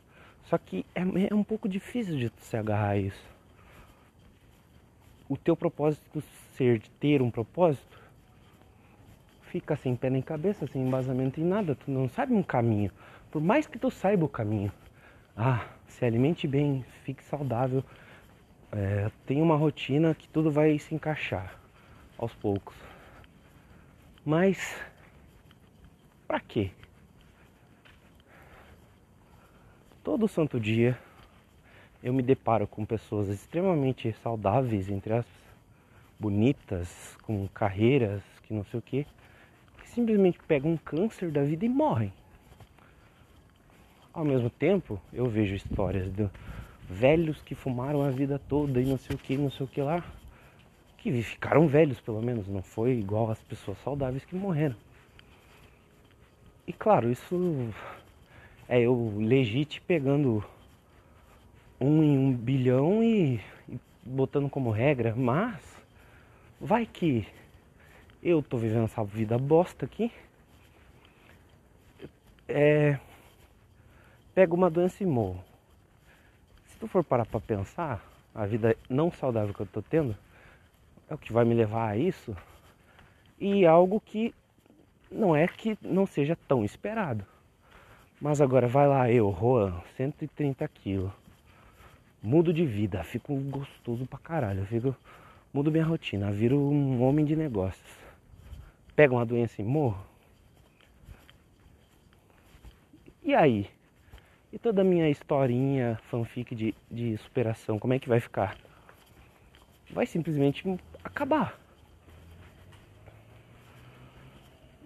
Só 0.46 0.58
que 0.58 0.86
é, 0.96 1.02
é 1.30 1.36
um 1.36 1.44
pouco 1.44 1.68
difícil 1.68 2.18
de 2.18 2.32
se 2.38 2.56
agarrar 2.56 2.92
a 2.92 2.98
isso. 2.98 3.30
O 5.28 5.36
teu 5.36 5.58
propósito 5.58 6.24
ser 6.56 6.80
de 6.80 6.90
ter 6.92 7.22
um 7.22 7.30
propósito 7.30 8.00
fica 9.42 9.76
sem 9.76 9.94
pé 9.94 10.10
nem 10.10 10.22
cabeça, 10.22 10.66
sem 10.68 10.82
embasamento 10.82 11.42
em 11.42 11.44
nada, 11.44 11.76
tu 11.76 11.92
não 11.92 12.08
sabe 12.08 12.34
um 12.34 12.42
caminho. 12.42 12.92
Por 13.30 13.42
mais 13.42 13.68
que 13.68 13.78
tu 13.78 13.92
saiba 13.92 14.24
o 14.24 14.30
caminho. 14.30 14.72
Ah, 15.36 15.68
se 15.86 16.06
alimente 16.06 16.48
bem, 16.48 16.86
fique 17.04 17.22
saudável, 17.26 17.84
é, 18.72 19.12
tenha 19.26 19.44
uma 19.44 19.58
rotina 19.58 20.16
que 20.16 20.30
tudo 20.30 20.50
vai 20.50 20.80
se 20.80 20.96
encaixar 20.96 21.60
aos 22.18 22.34
poucos. 22.36 22.91
Mas 24.26 24.80
para 26.28 26.40
quê? 26.40 26.70
Todo 30.04 30.28
santo 30.28 30.60
dia 30.60 30.98
eu 32.04 32.14
me 32.14 32.22
deparo 32.22 32.68
com 32.68 32.86
pessoas 32.86 33.30
extremamente 33.30 34.14
saudáveis, 34.22 34.90
entre 34.90 35.14
as 35.14 35.26
bonitas, 36.20 37.18
com 37.24 37.48
carreiras, 37.48 38.22
que 38.44 38.54
não 38.54 38.64
sei 38.66 38.80
o 38.80 38.84
que, 38.84 39.08
simplesmente 39.86 40.40
pegam 40.48 40.72
um 40.74 40.78
câncer 40.78 41.32
da 41.32 41.44
vida 41.44 41.66
e 41.66 41.70
morrem. 41.70 42.14
Ao 44.14 44.24
mesmo 44.24 44.52
tempo, 44.52 45.02
eu 45.12 45.28
vejo 45.28 45.56
histórias 45.56 46.12
de 46.14 46.30
velhos 46.88 47.42
que 47.42 47.56
fumaram 47.56 48.04
a 48.04 48.12
vida 48.12 48.40
toda 48.48 48.80
e 48.80 48.86
não 48.86 48.98
sei 48.98 49.16
o 49.16 49.20
que, 49.20 49.36
não 49.36 49.50
sei 49.50 49.66
o 49.66 49.70
que 49.70 49.82
lá, 49.82 50.04
que 51.02 51.24
ficaram 51.24 51.68
velhos 51.68 52.00
pelo 52.00 52.22
menos, 52.22 52.48
não 52.48 52.62
foi 52.62 52.92
igual 52.92 53.32
as 53.32 53.42
pessoas 53.42 53.78
saudáveis 53.80 54.24
que 54.24 54.36
morreram. 54.36 54.76
E 56.68 56.72
claro, 56.72 57.12
isso 57.12 57.74
é 58.70 58.80
eu 58.82 59.16
legite 59.18 59.82
pegando 59.82 60.44
um 61.80 62.04
em 62.04 62.18
um 62.18 62.32
bilhão 62.32 63.04
e, 63.04 63.42
e 63.68 63.80
botando 64.04 64.48
como 64.48 64.70
regra, 64.70 65.16
mas 65.16 65.60
vai 66.60 66.86
que 66.86 67.28
eu 68.22 68.44
tô 68.44 68.58
vivendo 68.58 68.86
essa 68.86 69.04
vida 69.04 69.40
bosta 69.40 69.86
aqui. 69.86 70.12
É, 72.48 73.00
pego 74.36 74.56
uma 74.56 74.70
doença 74.70 75.02
e 75.02 75.06
morro. 75.06 75.44
Se 76.68 76.78
tu 76.78 76.88
for 76.88 77.04
parar 77.04 77.26
pra 77.26 77.40
pensar, 77.40 78.06
a 78.36 78.46
vida 78.46 78.78
não 78.88 79.12
saudável 79.12 79.54
que 79.54 79.62
eu 79.62 79.66
tô 79.66 79.82
tendo, 79.82 80.16
é 81.12 81.14
o 81.14 81.18
que 81.18 81.34
vai 81.34 81.44
me 81.44 81.54
levar 81.54 81.90
a 81.90 81.98
isso. 81.98 82.36
E 83.38 83.66
algo 83.66 84.00
que 84.00 84.34
não 85.12 85.36
é 85.36 85.46
que 85.46 85.78
não 85.82 86.06
seja 86.06 86.38
tão 86.48 86.64
esperado. 86.64 87.26
Mas 88.20 88.40
agora 88.40 88.68
vai 88.68 88.88
lá, 88.88 89.12
eu, 89.12 89.36
Juan, 89.38 89.82
130 89.98 90.66
quilos. 90.70 91.12
Mudo 92.24 92.54
de 92.54 92.66
vida, 92.66 93.04
fico 93.04 93.36
gostoso 93.36 94.06
pra 94.06 94.20
caralho. 94.20 94.66
Fico, 94.66 94.96
mudo 95.54 95.72
minha 95.72 95.84
rotina, 95.84 96.32
viro 96.32 96.58
um 96.58 97.04
homem 97.04 97.26
de 97.26 97.36
negócios. 97.36 97.92
Pego 98.96 99.16
uma 99.16 99.26
doença 99.26 99.62
e 99.62 99.66
morro. 99.66 100.02
E 103.22 103.36
aí? 103.36 103.70
E 104.54 104.58
toda 104.58 104.82
a 104.82 104.86
minha 104.86 105.10
historinha, 105.10 106.00
fanfic 106.10 106.56
de, 106.56 106.74
de 106.90 107.18
superação, 107.18 107.78
como 107.78 107.94
é 107.94 108.00
que 108.00 108.08
vai 108.08 108.20
ficar? 108.20 108.56
Vai 109.90 110.06
simplesmente 110.06 110.64
acabar. 111.04 111.60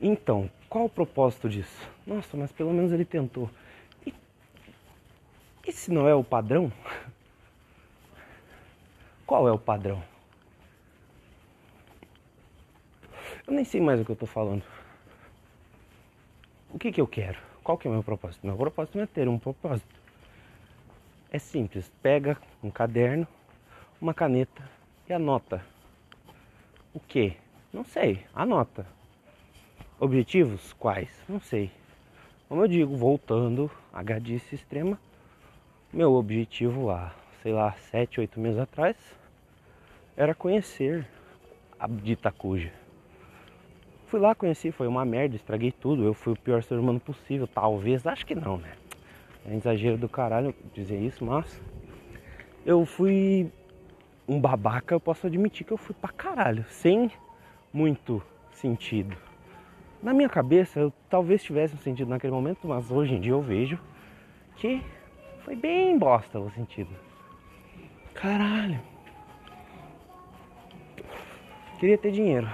Então, 0.02 0.50
qual 0.70 0.86
o 0.86 0.90
propósito 0.90 1.50
disso? 1.50 1.90
Nossa, 2.06 2.36
mas 2.36 2.52
pelo 2.52 2.74
menos 2.74 2.92
ele 2.92 3.06
tentou. 3.06 3.50
E, 4.06 4.14
e 5.66 5.72
se 5.72 5.92
não 5.92 6.08
é 6.08 6.14
o 6.14 6.24
padrão? 6.24 6.72
Qual 9.26 9.48
é 9.48 9.52
o 9.52 9.58
padrão? 9.58 10.04
Eu 13.48 13.54
nem 13.54 13.66
sei 13.66 13.82
mais 13.82 14.00
o 14.00 14.06
que 14.06 14.12
eu 14.12 14.14
estou 14.14 14.28
falando. 14.28 14.64
O 16.70 16.78
que, 16.78 16.92
que 16.92 17.02
eu 17.02 17.08
quero? 17.08 17.40
Qual 17.64 17.76
que 17.76 17.88
é 17.88 17.90
o 17.90 17.94
meu 17.94 18.04
propósito? 18.04 18.46
Meu 18.46 18.56
propósito 18.56 18.96
não 18.96 19.04
é 19.04 19.08
ter 19.08 19.28
um 19.28 19.40
propósito. 19.40 19.96
É 21.32 21.40
simples. 21.40 21.92
Pega 22.04 22.38
um 22.62 22.70
caderno, 22.70 23.28
uma 24.00 24.14
caneta 24.14 24.70
e 25.10 25.14
anota. 25.14 25.66
O 26.96 27.00
que? 27.02 27.36
Não 27.74 27.84
sei. 27.84 28.22
Anota. 28.34 28.88
Objetivos? 30.00 30.72
Quais? 30.80 31.10
Não 31.28 31.42
sei. 31.42 31.70
Como 32.48 32.62
eu 32.62 32.70
digo, 32.70 32.96
voltando 32.96 33.70
a 33.92 34.02
gadice 34.02 34.56
extrema, 34.56 34.98
meu 35.92 36.14
objetivo 36.14 36.90
há, 36.90 37.14
sei 37.44 37.52
lá, 37.52 37.74
7, 37.92 38.22
8 38.22 38.40
meses 38.40 38.60
atrás, 38.60 38.96
era 40.16 40.34
conhecer 40.34 41.06
a 41.78 41.86
dita 41.86 42.32
cuja. 42.32 42.72
Fui 44.08 44.22
lá, 44.22 44.34
conheci, 44.34 44.72
foi 44.72 44.88
uma 44.88 45.04
merda, 45.04 45.36
estraguei 45.36 45.74
tudo, 45.74 46.06
eu 46.06 46.14
fui 46.14 46.32
o 46.32 46.40
pior 46.40 46.64
ser 46.64 46.80
humano 46.80 47.02
possível, 47.02 47.46
talvez, 47.46 48.08
acho 48.08 48.26
que 48.26 48.36
não, 48.36 48.58
né? 48.58 48.72
É 49.46 49.54
exagero 49.54 49.98
do 49.98 50.08
caralho 50.08 50.56
dizer 50.74 50.98
isso, 51.02 51.26
mas 51.26 51.60
eu 52.66 52.86
fui 52.86 53.52
um 54.28 54.40
babaca, 54.40 54.96
eu 54.96 55.00
posso 55.00 55.28
admitir 55.28 55.66
que 55.66 55.72
eu 55.72 55.78
fui 55.78 55.96
pra 56.00 56.12
caralho, 56.12 56.66
sem 56.70 57.12
muito 57.72 58.22
sentido. 58.52 59.16
Na 60.02 60.14
minha 60.14 60.30
cabeça, 60.30 60.80
eu 60.80 60.94
talvez 61.10 61.44
tivesse 61.44 61.76
um 61.76 61.80
sentido 61.80 62.10
naquele 62.10 62.34
momento, 62.34 62.68
mas 62.68 62.92
hoje 62.92 63.16
em 63.16 63.20
dia 63.20 63.32
eu 63.32 63.42
vejo 63.42 63.80
que 64.56 64.82
foi 65.40 65.56
bem 65.56 65.98
bosta 65.98 66.40
o 66.40 66.50
sentido. 66.52 66.90
Caralho. 68.14 68.80
Queria 71.80 71.98
ter 71.98 72.12
dinheiro. 72.12 72.48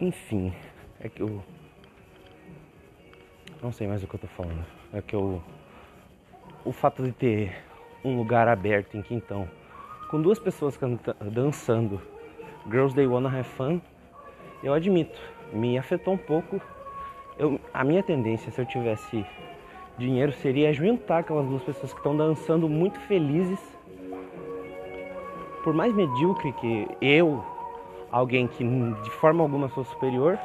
Enfim, 0.00 0.52
é 0.98 1.08
que 1.08 1.22
eu. 1.22 1.42
Não 3.62 3.70
sei 3.70 3.86
mais 3.86 4.02
o 4.02 4.08
que 4.08 4.14
eu 4.14 4.20
tô 4.20 4.26
falando. 4.26 4.64
É 4.92 5.00
que 5.00 5.14
eu. 5.14 5.42
O 6.64 6.72
fato 6.72 7.02
de 7.02 7.12
ter 7.12 7.62
um 8.04 8.16
lugar 8.16 8.48
aberto 8.48 8.96
em 8.96 9.02
Quintão, 9.02 9.48
com 10.08 10.20
duas 10.20 10.38
pessoas 10.38 10.78
dançando 11.20 12.00
Girls 12.70 12.94
Day 12.94 13.06
Wanna 13.06 13.28
Have 13.28 13.48
Fun, 13.48 13.80
eu 14.62 14.72
admito, 14.72 15.18
me 15.52 15.76
afetou 15.76 16.14
um 16.14 16.18
pouco. 16.18 16.60
Eu, 17.38 17.58
a 17.72 17.82
minha 17.82 18.02
tendência, 18.02 18.50
se 18.50 18.60
eu 18.60 18.66
tivesse 18.66 19.24
dinheiro, 19.98 20.32
seria 20.32 20.72
juntar 20.72 21.18
aquelas 21.18 21.46
duas 21.46 21.62
pessoas 21.62 21.92
que 21.92 21.98
estão 21.98 22.16
dançando 22.16 22.68
muito 22.68 22.98
felizes. 23.00 23.58
Por 25.64 25.74
mais 25.74 25.92
medíocre 25.92 26.52
que 26.54 26.88
eu, 27.00 27.44
alguém 28.10 28.46
que 28.46 28.64
de 28.64 29.10
forma 29.10 29.42
alguma 29.42 29.68
sou 29.68 29.84
superior, 29.84 30.38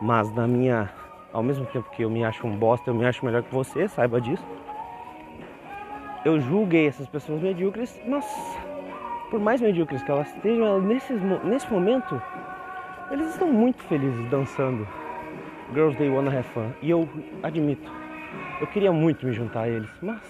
mas 0.00 0.32
na 0.34 0.46
minha, 0.46 0.90
ao 1.32 1.42
mesmo 1.42 1.64
tempo 1.66 1.88
que 1.90 2.02
eu 2.02 2.10
me 2.10 2.24
acho 2.24 2.46
um 2.46 2.56
bosta, 2.56 2.90
eu 2.90 2.94
me 2.94 3.04
acho 3.04 3.24
melhor 3.24 3.42
que 3.42 3.54
você, 3.54 3.86
saiba 3.88 4.20
disso. 4.20 4.44
Eu 6.24 6.40
julguei 6.40 6.86
essas 6.86 7.08
pessoas 7.08 7.42
medíocres, 7.42 8.00
mas 8.06 8.24
por 9.28 9.40
mais 9.40 9.60
medíocres 9.60 10.02
que 10.02 10.10
elas 10.10 10.28
estejam, 10.28 10.80
nesse, 10.80 11.12
nesse 11.44 11.72
momento, 11.72 12.20
eles 13.10 13.30
estão 13.30 13.48
muito 13.48 13.82
felizes 13.84 14.30
dançando 14.30 14.86
Girls 15.72 15.98
Day 15.98 16.08
Wanna 16.08 16.30
Have 16.30 16.48
Fun. 16.50 16.70
E 16.80 16.90
eu 16.90 17.08
admito, 17.42 17.90
eu 18.60 18.66
queria 18.68 18.92
muito 18.92 19.26
me 19.26 19.32
juntar 19.32 19.62
a 19.62 19.68
eles, 19.68 19.90
mas 20.00 20.20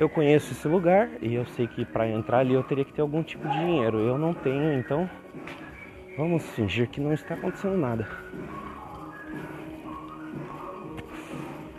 eu 0.00 0.08
conheço 0.08 0.52
esse 0.52 0.66
lugar 0.66 1.08
e 1.22 1.34
eu 1.34 1.46
sei 1.46 1.68
que 1.68 1.84
para 1.84 2.08
entrar 2.08 2.38
ali 2.38 2.54
eu 2.54 2.64
teria 2.64 2.84
que 2.84 2.92
ter 2.92 3.02
algum 3.02 3.22
tipo 3.22 3.46
de 3.46 3.58
dinheiro. 3.58 3.98
Eu 4.00 4.18
não 4.18 4.34
tenho, 4.34 4.76
então 4.78 5.08
vamos 6.16 6.42
fingir 6.50 6.88
que 6.88 7.00
não 7.00 7.12
está 7.12 7.34
acontecendo 7.34 7.76
nada. 7.76 8.08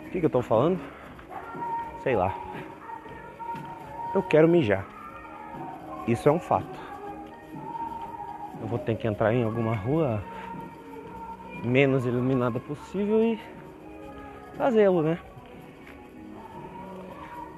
O 0.06 0.10
que, 0.10 0.18
que 0.18 0.24
eu 0.24 0.28
estou 0.28 0.40
falando? 0.40 0.80
Sei 2.02 2.16
lá. 2.16 2.34
Eu 4.14 4.22
quero 4.22 4.48
mijar. 4.48 4.84
Isso 6.06 6.28
é 6.28 6.32
um 6.32 6.40
fato. 6.40 6.78
Eu 8.60 8.66
vou 8.66 8.78
ter 8.78 8.96
que 8.96 9.06
entrar 9.06 9.32
em 9.34 9.44
alguma 9.44 9.74
rua 9.74 10.22
menos 11.64 12.06
iluminada 12.06 12.58
possível 12.58 13.22
e 13.22 13.38
fazê-lo, 14.56 15.02
né? 15.02 15.18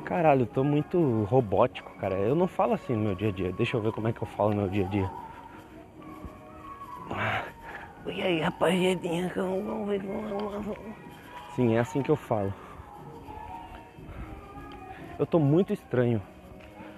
Caralho, 0.04 0.42
eu 0.42 0.46
tô 0.46 0.64
muito 0.64 1.22
robótico, 1.24 1.90
cara. 2.00 2.16
Eu 2.16 2.34
não 2.34 2.48
falo 2.48 2.72
assim 2.72 2.94
no 2.94 3.04
meu 3.04 3.14
dia 3.14 3.28
a 3.28 3.32
dia. 3.32 3.52
Deixa 3.52 3.76
eu 3.76 3.80
ver 3.80 3.92
como 3.92 4.08
é 4.08 4.12
que 4.12 4.20
eu 4.20 4.26
falo 4.26 4.50
no 4.50 4.62
meu 4.62 4.68
dia 4.68 4.84
a 4.84 4.88
dia. 4.88 5.10
E 8.06 8.22
aí, 8.22 8.40
rapaziadinha, 8.40 9.30
vamos 9.36 9.88
ver. 9.88 10.02
Sim, 11.54 11.76
é 11.76 11.78
assim 11.78 12.02
que 12.02 12.10
eu 12.10 12.16
falo. 12.16 12.52
Eu 15.20 15.26
tô 15.26 15.38
muito 15.38 15.70
estranho 15.70 16.22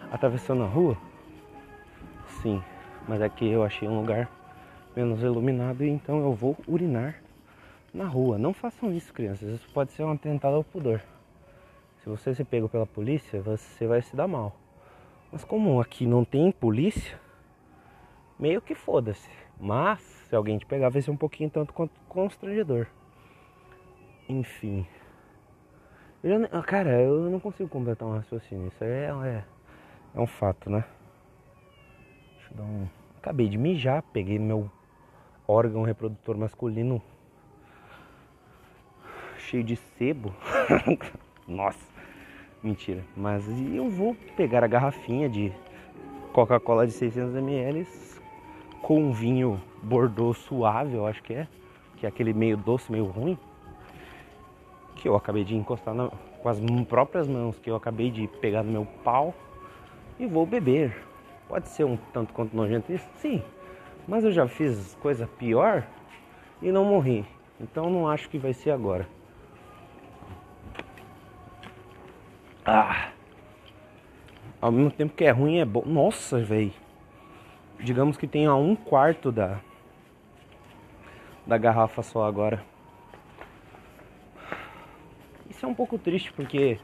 atravessando 0.09 0.63
a 0.63 0.67
rua 0.67 0.97
sim, 2.41 2.63
mas 3.09 3.21
aqui 3.21 3.49
eu 3.49 3.65
achei 3.65 3.89
um 3.89 3.99
lugar 3.99 4.31
menos 4.95 5.21
iluminado 5.25 5.83
e 5.83 5.89
então 5.89 6.21
eu 6.23 6.33
vou 6.33 6.57
urinar 6.69 7.21
na 7.93 8.07
rua. 8.07 8.39
Não 8.39 8.55
façam 8.55 8.93
isso, 8.93 9.13
crianças. 9.13 9.49
Isso 9.49 9.69
pode 9.75 9.91
ser 9.91 10.05
um 10.05 10.13
atentado 10.13 10.55
ao 10.55 10.63
pudor. 10.63 11.03
Se 11.99 12.09
você 12.09 12.33
se 12.33 12.45
pego 12.45 12.69
pela 12.69 12.87
polícia, 12.87 13.43
você 13.43 13.89
vai 13.89 14.01
se 14.01 14.15
dar 14.15 14.29
mal. 14.29 14.55
Mas 15.33 15.43
como 15.43 15.81
aqui 15.81 16.07
não 16.07 16.25
tem 16.25 16.53
polícia, 16.53 17.19
meio 18.39 18.63
que 18.63 18.77
foda-se. 18.77 19.29
Mas 19.59 20.01
se 20.29 20.37
alguém 20.37 20.59
te 20.59 20.67
pegar, 20.67 20.91
vai 20.91 21.03
ser 21.03 21.11
um 21.11 21.17
pouquinho 21.17 21.51
tanto 21.51 21.75
quanto 21.75 21.93
constrangedor. 22.09 22.87
Enfim. 24.29 24.87
Eu 26.23 26.41
já, 26.41 26.63
cara, 26.63 27.01
eu 27.01 27.29
não 27.29 27.41
consigo 27.41 27.69
completar 27.69 28.07
um 28.07 28.13
raciocínio. 28.13 28.69
Isso 28.69 28.85
é, 28.85 29.07
é, 29.07 29.45
é 30.15 30.21
um 30.21 30.27
fato, 30.27 30.71
né? 30.71 30.85
Então, 32.51 32.89
acabei 33.19 33.49
de 33.49 33.59
mijar, 33.59 34.03
peguei 34.13 34.39
meu 34.39 34.71
órgão 35.49 35.83
reprodutor 35.83 36.37
masculino 36.37 37.03
cheio 39.37 39.65
de 39.65 39.75
sebo. 39.75 40.33
Nossa, 41.49 41.85
mentira. 42.63 43.03
Mas 43.17 43.45
eu 43.75 43.91
vou 43.91 44.15
pegar 44.37 44.63
a 44.63 44.69
garrafinha 44.69 45.29
de 45.29 45.53
Coca-Cola 46.33 46.87
de 46.87 46.93
600 46.93 47.35
ml 47.35 47.85
com 48.81 49.13
vinho 49.13 49.61
Bordeaux 49.83 50.39
suave, 50.39 50.95
eu 50.95 51.07
acho 51.07 51.23
que 51.23 51.35
é, 51.35 51.49
que 51.97 52.07
é 52.07 52.09
aquele 52.09 52.33
meio 52.33 52.57
doce, 52.57 52.91
meio 52.91 53.07
ruim, 53.07 53.37
que 55.03 55.09
eu 55.09 55.17
acabei 55.17 55.43
de 55.43 55.57
encostar 55.57 55.93
na, 55.93 56.09
com 56.41 56.49
as 56.49 56.61
próprias 56.89 57.27
mãos, 57.27 57.59
que 57.59 57.69
eu 57.69 57.75
acabei 57.75 58.09
de 58.09 58.29
pegar 58.41 58.63
no 58.63 58.71
meu 58.71 58.87
pau 59.03 59.35
e 60.17 60.27
vou 60.27 60.47
beber. 60.47 60.97
Pode 61.49 61.69
ser 61.69 61.83
um 61.83 61.97
tanto 62.13 62.33
quanto 62.33 62.57
nojento 62.57 62.93
isso? 62.93 63.07
Sim. 63.17 63.43
Mas 64.07 64.23
eu 64.23 64.31
já 64.31 64.47
fiz 64.47 64.97
coisa 65.03 65.27
pior 65.27 65.85
e 66.63 66.71
não 66.71 66.85
morri. 66.85 67.27
Então 67.61 67.91
não 67.91 68.09
acho 68.09 68.31
que 68.31 68.39
vai 68.39 68.55
ser 68.55 68.71
agora. 68.71 69.09
Ah! 72.65 73.11
Ao 74.61 74.71
mesmo 74.71 74.93
tempo 74.93 75.15
que 75.15 75.25
é 75.25 75.31
ruim, 75.33 75.59
é 75.59 75.65
bom. 75.65 75.83
Nossa, 75.85 76.41
velho. 76.41 76.73
Digamos 77.81 78.17
que 78.17 78.29
tenha 78.29 78.55
um 78.55 78.77
quarto 78.77 79.33
da 79.33 79.59
da 81.45 81.59
garrafa 81.59 82.05
só 82.05 82.25
agora. 82.25 82.72
Isso 85.63 85.69
é 85.69 85.71
um 85.71 85.75
pouco 85.75 85.97
triste 85.97 86.33
porque 86.33 86.77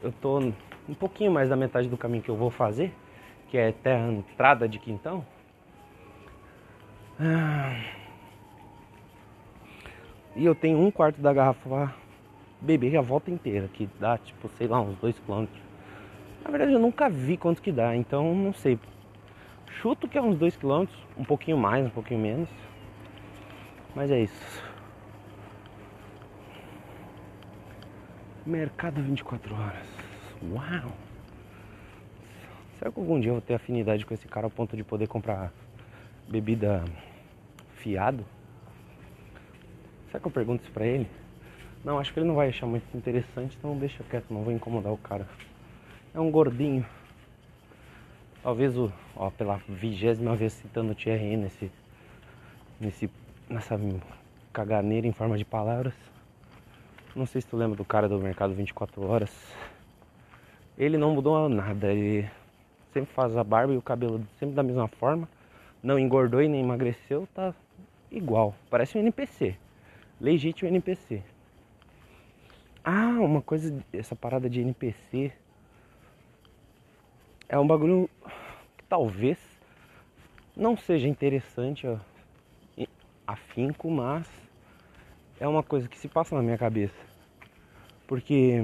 eu 0.00 0.12
tô 0.12 0.38
um 0.38 0.94
pouquinho 0.94 1.32
mais 1.32 1.48
da 1.48 1.56
metade 1.56 1.88
do 1.88 1.96
caminho 1.96 2.22
que 2.22 2.28
eu 2.28 2.36
vou 2.36 2.52
fazer, 2.52 2.94
que 3.48 3.58
é 3.58 3.70
até 3.70 3.96
a 3.96 4.12
entrada 4.12 4.68
de 4.68 4.78
Quintão. 4.78 5.26
Ah, 7.18 7.82
e 10.36 10.44
eu 10.44 10.54
tenho 10.54 10.78
um 10.78 10.88
quarto 10.88 11.20
da 11.20 11.32
garrafa 11.32 11.92
beber 12.60 12.96
a 12.96 13.00
volta 13.00 13.28
inteira, 13.28 13.66
que 13.72 13.88
dá 13.98 14.16
tipo, 14.18 14.48
sei 14.50 14.68
lá, 14.68 14.80
uns 14.80 14.96
2 14.98 15.18
km. 15.18 15.48
Na 16.44 16.50
verdade 16.52 16.74
eu 16.74 16.78
nunca 16.78 17.10
vi 17.10 17.36
quanto 17.36 17.60
que 17.60 17.72
dá, 17.72 17.96
então 17.96 18.36
não 18.36 18.52
sei. 18.52 18.78
Chuto 19.82 20.06
que 20.06 20.16
é 20.16 20.22
uns 20.22 20.38
2 20.38 20.56
km, 20.56 20.86
um 21.18 21.24
pouquinho 21.24 21.58
mais, 21.58 21.84
um 21.84 21.90
pouquinho 21.90 22.20
menos. 22.20 22.48
Mas 23.96 24.12
é 24.12 24.20
isso. 24.20 24.65
Mercado 28.46 29.02
24 29.02 29.52
horas. 29.56 29.88
Uau! 30.40 30.92
Será 32.78 32.92
que 32.92 33.00
algum 33.00 33.18
dia 33.18 33.30
eu 33.30 33.34
vou 33.34 33.42
ter 33.42 33.54
afinidade 33.54 34.06
com 34.06 34.14
esse 34.14 34.28
cara 34.28 34.46
ao 34.46 34.50
ponto 34.52 34.76
de 34.76 34.84
poder 34.84 35.08
comprar 35.08 35.52
bebida 36.28 36.84
fiado? 37.74 38.24
Será 40.06 40.20
que 40.20 40.26
eu 40.28 40.30
pergunto 40.30 40.62
isso 40.62 40.70
pra 40.70 40.86
ele? 40.86 41.08
Não, 41.84 41.98
acho 41.98 42.12
que 42.12 42.20
ele 42.20 42.28
não 42.28 42.36
vai 42.36 42.50
achar 42.50 42.66
muito 42.66 42.86
interessante, 42.96 43.56
então 43.58 43.76
deixa 43.76 44.04
quieto, 44.04 44.32
não 44.32 44.44
vou 44.44 44.52
incomodar 44.52 44.92
o 44.92 44.98
cara. 44.98 45.26
É 46.14 46.20
um 46.20 46.30
gordinho. 46.30 46.86
Talvez 48.44 48.76
o, 48.78 48.92
ó, 49.16 49.28
pela 49.28 49.56
vigésima 49.68 50.36
vez 50.36 50.52
citando 50.52 50.92
o 50.92 50.94
Thierry 50.94 51.36
nesse, 51.36 51.68
nesse, 52.80 53.10
nessa 53.50 53.76
caganeira 54.52 55.04
em 55.04 55.12
forma 55.12 55.36
de 55.36 55.44
palavras. 55.44 55.94
Não 57.16 57.24
sei 57.24 57.40
se 57.40 57.46
tu 57.46 57.56
lembra 57.56 57.74
do 57.74 57.84
cara 57.84 58.10
do 58.10 58.18
mercado 58.18 58.52
24 58.52 59.02
horas. 59.08 59.30
Ele 60.76 60.98
não 60.98 61.14
mudou 61.14 61.48
nada, 61.48 61.90
ele 61.90 62.30
sempre 62.92 63.10
faz 63.14 63.34
a 63.34 63.42
barba 63.42 63.72
e 63.72 63.78
o 63.78 63.80
cabelo 63.80 64.22
sempre 64.38 64.54
da 64.54 64.62
mesma 64.62 64.86
forma. 64.86 65.26
Não 65.82 65.98
engordou 65.98 66.42
e 66.42 66.48
nem 66.48 66.60
emagreceu, 66.60 67.26
tá 67.34 67.54
igual. 68.10 68.54
Parece 68.68 68.98
um 68.98 69.00
NPC. 69.00 69.56
Legítimo 70.20 70.68
NPC. 70.68 71.22
Ah, 72.84 73.16
uma 73.18 73.40
coisa, 73.40 73.74
essa 73.94 74.14
parada 74.14 74.50
de 74.50 74.60
NPC 74.60 75.32
é 77.48 77.58
um 77.58 77.66
bagulho 77.66 78.10
que 78.76 78.84
talvez 78.84 79.38
não 80.54 80.76
seja 80.76 81.08
interessante 81.08 81.86
afinco, 83.26 83.90
mas 83.90 84.28
é 85.40 85.48
uma 85.48 85.62
coisa 85.62 85.88
que 85.88 85.98
se 85.98 86.08
passa 86.08 86.34
na 86.34 86.42
minha 86.42 86.58
cabeça. 86.58 87.05
Porque 88.06 88.62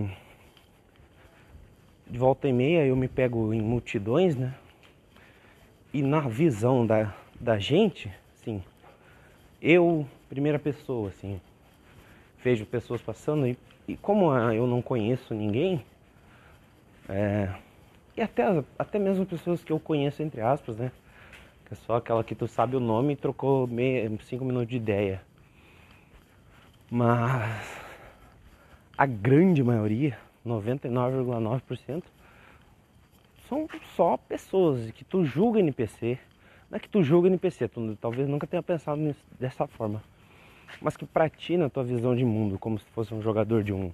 de 2.07 2.19
volta 2.19 2.49
e 2.49 2.53
meia 2.53 2.87
eu 2.87 2.95
me 2.95 3.09
pego 3.09 3.53
em 3.53 3.61
multidões, 3.61 4.37
né? 4.37 4.55
E 5.93 6.03
na 6.03 6.21
visão 6.21 6.87
da, 6.87 7.15
da 7.41 7.59
gente, 7.59 8.13
sim, 8.45 8.63
eu, 9.61 10.07
primeira 10.29 10.59
pessoa, 10.59 11.09
assim, 11.09 11.41
vejo 12.43 12.65
pessoas 12.67 13.01
passando 13.01 13.47
e, 13.47 13.59
e 13.89 13.97
como 13.97 14.33
eu 14.53 14.67
não 14.67 14.81
conheço 14.81 15.35
ninguém, 15.35 15.85
é, 17.09 17.53
e 18.17 18.21
até, 18.21 18.45
até 18.79 18.99
mesmo 18.99 19.25
pessoas 19.25 19.65
que 19.65 19.73
eu 19.73 19.81
conheço, 19.81 20.23
entre 20.23 20.41
aspas, 20.41 20.77
né? 20.77 20.93
Que 21.67 21.75
é 21.75 21.77
só 21.77 21.97
aquela 21.97 22.23
que 22.23 22.35
tu 22.35 22.47
sabe 22.47 22.77
o 22.77 22.81
nome 22.81 23.15
e 23.15 23.17
trocou 23.17 23.67
meio, 23.67 24.19
cinco 24.23 24.45
minutos 24.45 24.69
de 24.69 24.77
ideia. 24.77 25.23
Mas 26.91 27.82
a 28.97 29.07
grande 29.07 29.63
maioria, 29.63 30.19
99,9%, 30.47 32.03
são 33.49 33.69
só 33.95 34.17
pessoas 34.17 34.91
que 34.91 35.05
tu 35.05 35.25
julga 35.25 35.61
NPC 35.61 36.19
não 36.73 36.79
é 36.79 36.81
que 36.81 36.89
tu 36.89 37.03
julga 37.03 37.29
NPC, 37.29 37.69
tu 37.69 37.95
talvez 38.01 38.27
nunca 38.27 38.47
tenha 38.47 38.63
pensado 38.63 38.99
nisso, 38.99 39.23
dessa 39.39 39.67
forma. 39.67 40.03
Mas 40.81 40.97
que 40.97 41.05
pra 41.05 41.29
ti, 41.29 41.59
na 41.59 41.69
tua 41.69 41.85
visão 41.85 42.17
de 42.17 42.25
mundo, 42.25 42.59
como 42.59 42.79
se 42.79 42.87
fosse 42.93 43.13
um 43.13 43.21
jogador 43.21 43.63
de 43.63 43.75
um, 43.75 43.93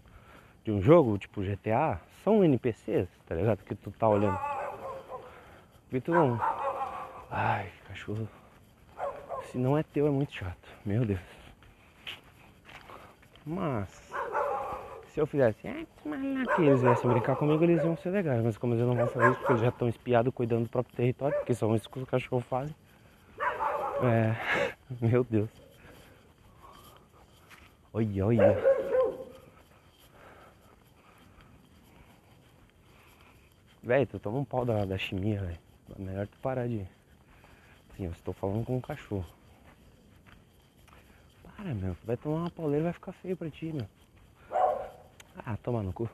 de 0.65 0.71
um 0.71 0.81
jogo, 0.81 1.19
tipo 1.19 1.43
GTA, 1.43 2.01
são 2.23 2.45
NPCs, 2.45 3.09
tá 3.27 3.35
ligado? 3.35 3.65
Que 3.65 3.75
tu 3.75 3.91
tá 3.91 4.09
olhando. 4.09 4.39
Porque 5.91 6.01
tu 6.03 6.13
não. 6.13 6.41
Ai, 7.29 7.69
cachorro. 7.89 8.29
Se 9.47 9.59
não 9.59 9.77
é 9.77 9.83
teu 9.83 10.07
é 10.07 10.11
muito 10.11 10.33
chato. 10.33 10.69
Meu 10.87 11.05
Deus. 11.05 11.19
Mas 13.45 14.08
se 15.19 15.23
eu 15.23 15.27
fizesse, 15.27 15.67
ah, 15.67 15.85
que 16.55 16.63
eles 16.63 16.81
viessem 16.81 17.11
brincar 17.11 17.35
comigo, 17.35 17.65
eles 17.65 17.83
iam 17.83 17.97
ser 17.97 18.11
legais. 18.11 18.41
Mas 18.41 18.57
como 18.57 18.75
eles 18.75 18.87
não 18.87 18.95
vão 18.95 19.09
fazer 19.09 19.31
isso, 19.31 19.39
porque 19.39 19.53
eles 19.53 19.63
já 19.63 19.69
estão 19.71 19.89
espiados 19.89 20.33
cuidando 20.33 20.63
do 20.63 20.71
próprio 20.71 20.95
território, 20.95 21.37
porque 21.39 21.55
são 21.55 21.75
isso 21.75 21.91
que 21.91 21.99
os 21.99 22.09
cachorros 22.09 22.45
fazem. 22.47 22.73
É. 24.05 24.37
Meu 25.05 25.25
Deus. 25.25 25.51
Olha, 27.93 28.27
olha. 28.27 28.59
Velho, 33.83 34.07
tu 34.07 34.21
toma 34.21 34.39
um 34.39 34.45
pau 34.45 34.65
da, 34.65 34.85
da 34.85 34.97
chimia, 34.97 35.41
velho. 35.41 35.59
É 35.99 36.01
melhor 36.01 36.29
tu 36.29 36.39
parar 36.39 36.69
de. 36.69 36.87
Sim, 37.97 38.05
eu 38.05 38.13
estou 38.13 38.33
falando 38.33 38.65
com 38.65 38.77
um 38.77 38.81
cachorro. 38.81 39.27
Para, 41.43 41.75
meu. 41.75 41.97
Vai 42.05 42.17
tomar 42.17 42.43
uma 42.43 42.51
pauleira 42.51 42.83
e 42.83 42.85
vai 42.85 42.93
ficar 42.93 43.11
feio 43.11 43.37
pra 43.37 43.51
ti, 43.51 43.73
meu. 43.73 43.98
Ah, 45.45 45.57
toma 45.63 45.83
no 45.83 45.93
cu. 45.93 46.09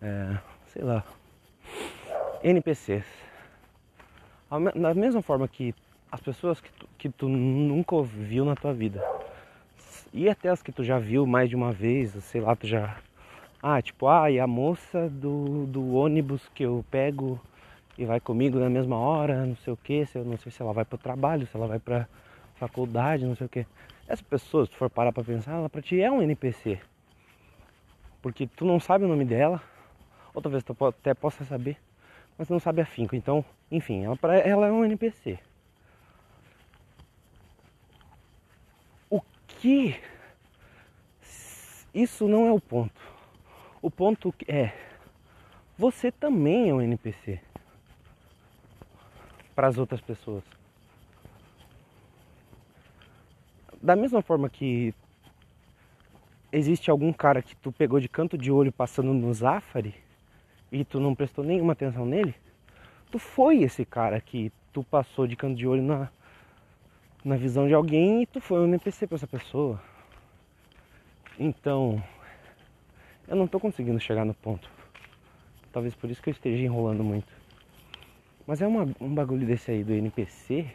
É, 0.00 0.38
sei 0.66 0.82
lá. 0.82 1.04
NPCs. 2.42 3.06
Da 4.50 4.94
mesma 4.94 5.22
forma 5.22 5.48
que 5.48 5.74
as 6.10 6.20
pessoas 6.20 6.60
que 6.60 6.70
tu, 6.72 6.88
que 6.98 7.08
tu 7.08 7.28
nunca 7.28 8.00
viu 8.02 8.44
na 8.44 8.54
tua 8.54 8.72
vida. 8.72 9.02
E 10.12 10.28
até 10.28 10.48
as 10.48 10.62
que 10.62 10.72
tu 10.72 10.84
já 10.84 10.98
viu 10.98 11.26
mais 11.26 11.48
de 11.50 11.56
uma 11.56 11.72
vez, 11.72 12.12
sei 12.24 12.40
lá, 12.40 12.54
tu 12.54 12.66
já. 12.66 12.96
Ah, 13.62 13.82
tipo, 13.82 14.06
ah, 14.06 14.30
e 14.30 14.38
a 14.38 14.46
moça 14.46 15.08
do, 15.08 15.66
do 15.66 15.94
ônibus 15.94 16.48
que 16.54 16.62
eu 16.62 16.84
pego 16.90 17.40
e 17.98 18.04
vai 18.04 18.20
comigo 18.20 18.58
na 18.58 18.70
mesma 18.70 18.96
hora, 18.96 19.44
não 19.44 19.56
sei 19.56 19.72
o 19.72 19.76
que, 19.76 20.06
se 20.06 20.18
não 20.18 20.36
sei 20.36 20.52
se 20.52 20.62
ela 20.62 20.72
vai 20.72 20.84
pro 20.84 20.98
trabalho, 20.98 21.46
se 21.46 21.56
ela 21.56 21.66
vai 21.66 21.78
pra 21.78 22.06
faculdade, 22.56 23.26
não 23.26 23.34
sei 23.34 23.46
o 23.46 23.50
que. 23.50 23.66
Essa 24.06 24.22
pessoa, 24.22 24.64
se 24.64 24.70
tu 24.70 24.76
for 24.76 24.88
parar 24.88 25.12
pra 25.12 25.24
pensar, 25.24 25.54
ela 25.54 25.68
pra 25.68 25.82
ti 25.82 26.00
é 26.00 26.10
um 26.10 26.22
NPC. 26.22 26.78
Porque 28.26 28.44
tu 28.44 28.64
não 28.64 28.80
sabe 28.80 29.04
o 29.04 29.08
nome 29.08 29.24
dela, 29.24 29.62
ou 30.34 30.42
talvez 30.42 30.64
tu 30.64 30.76
até 30.84 31.14
possa 31.14 31.44
saber, 31.44 31.78
mas 32.36 32.48
não 32.48 32.58
sabe 32.58 32.80
afinco. 32.80 33.14
Então, 33.14 33.44
enfim, 33.70 34.04
ela, 34.04 34.18
ela 34.38 34.66
é 34.66 34.72
um 34.72 34.84
NPC. 34.84 35.38
O 39.08 39.20
que. 39.46 39.94
Isso 41.94 42.26
não 42.26 42.48
é 42.48 42.50
o 42.50 42.58
ponto. 42.58 43.00
O 43.80 43.92
ponto 43.92 44.34
é. 44.48 44.72
Você 45.78 46.10
também 46.10 46.70
é 46.70 46.74
um 46.74 46.82
NPC 46.82 47.40
para 49.54 49.68
as 49.68 49.78
outras 49.78 50.00
pessoas. 50.00 50.42
Da 53.80 53.94
mesma 53.94 54.20
forma 54.20 54.50
que 54.50 54.92
existe 56.58 56.90
algum 56.90 57.12
cara 57.12 57.42
que 57.42 57.54
tu 57.56 57.70
pegou 57.70 58.00
de 58.00 58.08
canto 58.08 58.38
de 58.38 58.50
olho 58.50 58.72
passando 58.72 59.12
no 59.12 59.32
Zafari 59.32 59.94
e 60.72 60.84
tu 60.84 60.98
não 60.98 61.14
prestou 61.14 61.44
nenhuma 61.44 61.74
atenção 61.74 62.06
nele, 62.06 62.34
tu 63.10 63.18
foi 63.18 63.62
esse 63.62 63.84
cara 63.84 64.20
que 64.20 64.50
tu 64.72 64.82
passou 64.82 65.26
de 65.26 65.36
canto 65.36 65.54
de 65.54 65.66
olho 65.66 65.82
na, 65.82 66.08
na 67.22 67.36
visão 67.36 67.68
de 67.68 67.74
alguém 67.74 68.22
e 68.22 68.26
tu 68.26 68.40
foi 68.40 68.60
um 68.60 68.64
NPC 68.64 69.06
pra 69.06 69.16
essa 69.16 69.26
pessoa. 69.26 69.80
Então, 71.38 72.02
eu 73.28 73.36
não 73.36 73.46
tô 73.46 73.60
conseguindo 73.60 74.00
chegar 74.00 74.24
no 74.24 74.32
ponto. 74.32 74.70
Talvez 75.72 75.94
por 75.94 76.10
isso 76.10 76.22
que 76.22 76.30
eu 76.30 76.32
esteja 76.32 76.64
enrolando 76.64 77.04
muito. 77.04 77.30
Mas 78.46 78.62
é 78.62 78.66
uma, 78.66 78.88
um 78.98 79.14
bagulho 79.14 79.46
desse 79.46 79.70
aí 79.70 79.84
do 79.84 79.92
NPC. 79.92 80.66